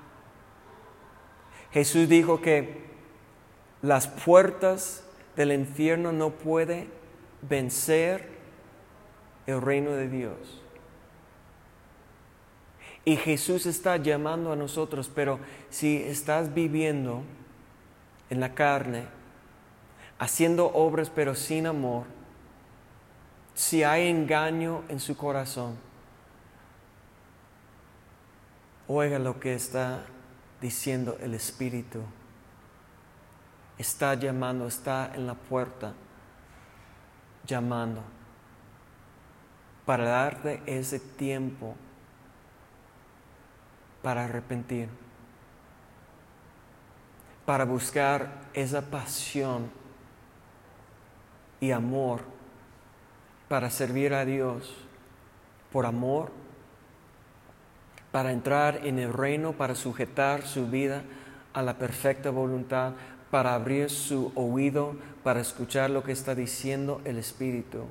Jesús 1.73 2.09
dijo 2.09 2.41
que 2.41 2.83
las 3.83 4.09
puertas 4.09 5.05
del 5.37 5.53
infierno 5.53 6.13
no 6.13 6.31
puede 6.31 6.89
vencer 7.43 8.29
el 9.47 9.63
reino 9.63 9.93
de 9.93 10.09
Dios. 10.09 10.61
Y 13.05 13.17
Jesús 13.17 13.67
está 13.67 13.97
llamando 13.97 14.53
a 14.53 14.57
nosotros, 14.57 15.11
pero 15.15 15.41
si 15.71 15.97
estás 15.97 16.53
viviendo 16.53 17.23
en 18.29 18.41
la 18.41 18.55
carne, 18.55 19.05
haciendo 20.19 20.67
obras 20.67 21.11
pero 21.11 21.35
sin 21.35 21.67
amor, 21.67 22.05
si 23.55 23.83
hay 23.83 24.09
engaño 24.09 24.83
en 24.89 25.01
su 25.01 25.17
corazón, 25.17 25.77
oiga 28.87 29.19
lo 29.19 29.41
que 29.41 29.55
está 29.55 30.05
diciendo 30.61 31.17
el 31.21 31.35
Espíritu. 31.35 32.01
Está 33.79 34.15
llamando, 34.15 34.67
está 34.67 35.13
en 35.15 35.27
la 35.27 35.35
puerta, 35.35 35.95
llamando, 37.47 38.03
para 39.87 40.05
darte 40.05 40.63
ese 40.67 41.01
tiempo 41.01 41.75
para 44.03 44.25
arrepentir, 44.25 44.89
para 47.45 47.65
buscar 47.65 48.49
esa 48.55 48.83
pasión 48.83 49.71
y 51.61 51.71
amor 51.71 52.21
para 53.51 53.69
servir 53.69 54.15
a 54.15 54.25
Dios 54.25 54.73
por 55.73 55.85
amor, 55.85 56.31
para 58.13 58.33
entrar 58.33 58.87
en 58.87 58.99
el 58.99 59.13
reino, 59.13 59.53
para 59.53 59.75
sujetar 59.75 60.43
su 60.43 60.69
vida 60.69 61.03
a 61.53 61.63
la 61.63 61.79
perfecta 61.79 62.31
voluntad, 62.31 62.95
para 63.31 63.55
abrir 63.55 63.91
su 63.91 64.33
oído, 64.35 64.97
para 65.23 65.41
escuchar 65.41 65.91
lo 65.91 66.03
que 66.03 66.13
está 66.13 66.35
diciendo 66.35 67.01
el 67.05 67.19
Espíritu 67.19 67.85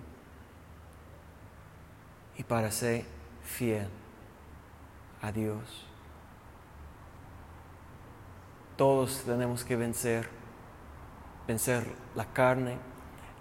y 2.38 2.44
para 2.44 2.72
ser 2.72 3.06
fiel 3.44 3.88
a 5.22 5.32
Dios. 5.32 5.86
Todos 8.76 9.24
tenemos 9.26 9.64
que 9.64 9.76
vencer, 9.76 10.30
vencer 11.48 11.86
la 12.16 12.26
carne, 12.26 12.78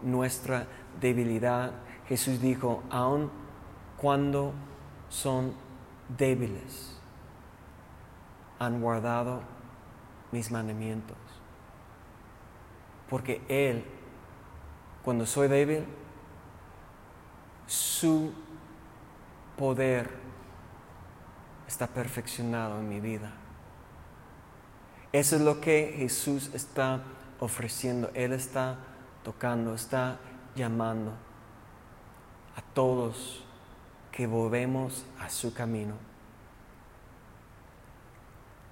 nuestra 0.02 0.66
debilidad. 1.00 1.72
Jesús 2.08 2.40
dijo, 2.40 2.82
aun 2.90 3.30
cuando 3.96 4.52
son 5.08 5.52
débiles, 6.16 6.98
han 8.58 8.80
guardado 8.80 9.40
mis 10.32 10.50
mandamientos. 10.50 11.16
Porque 13.08 13.42
Él, 13.48 13.84
cuando 15.02 15.26
soy 15.26 15.48
débil, 15.48 15.84
su 17.66 18.32
poder 19.56 20.10
está 21.66 21.86
perfeccionado 21.86 22.78
en 22.78 22.88
mi 22.88 23.00
vida. 23.00 23.32
Eso 25.12 25.36
es 25.36 25.42
lo 25.42 25.60
que 25.60 25.94
Jesús 25.96 26.50
está 26.54 27.02
ofreciendo. 27.40 28.10
Él 28.14 28.32
está 28.32 28.78
tocando, 29.22 29.74
está 29.74 30.18
llamando 30.54 31.12
a 32.56 32.62
todos 32.74 33.44
que 34.18 34.26
volvemos 34.26 35.04
a 35.20 35.30
su 35.30 35.54
camino. 35.54 36.07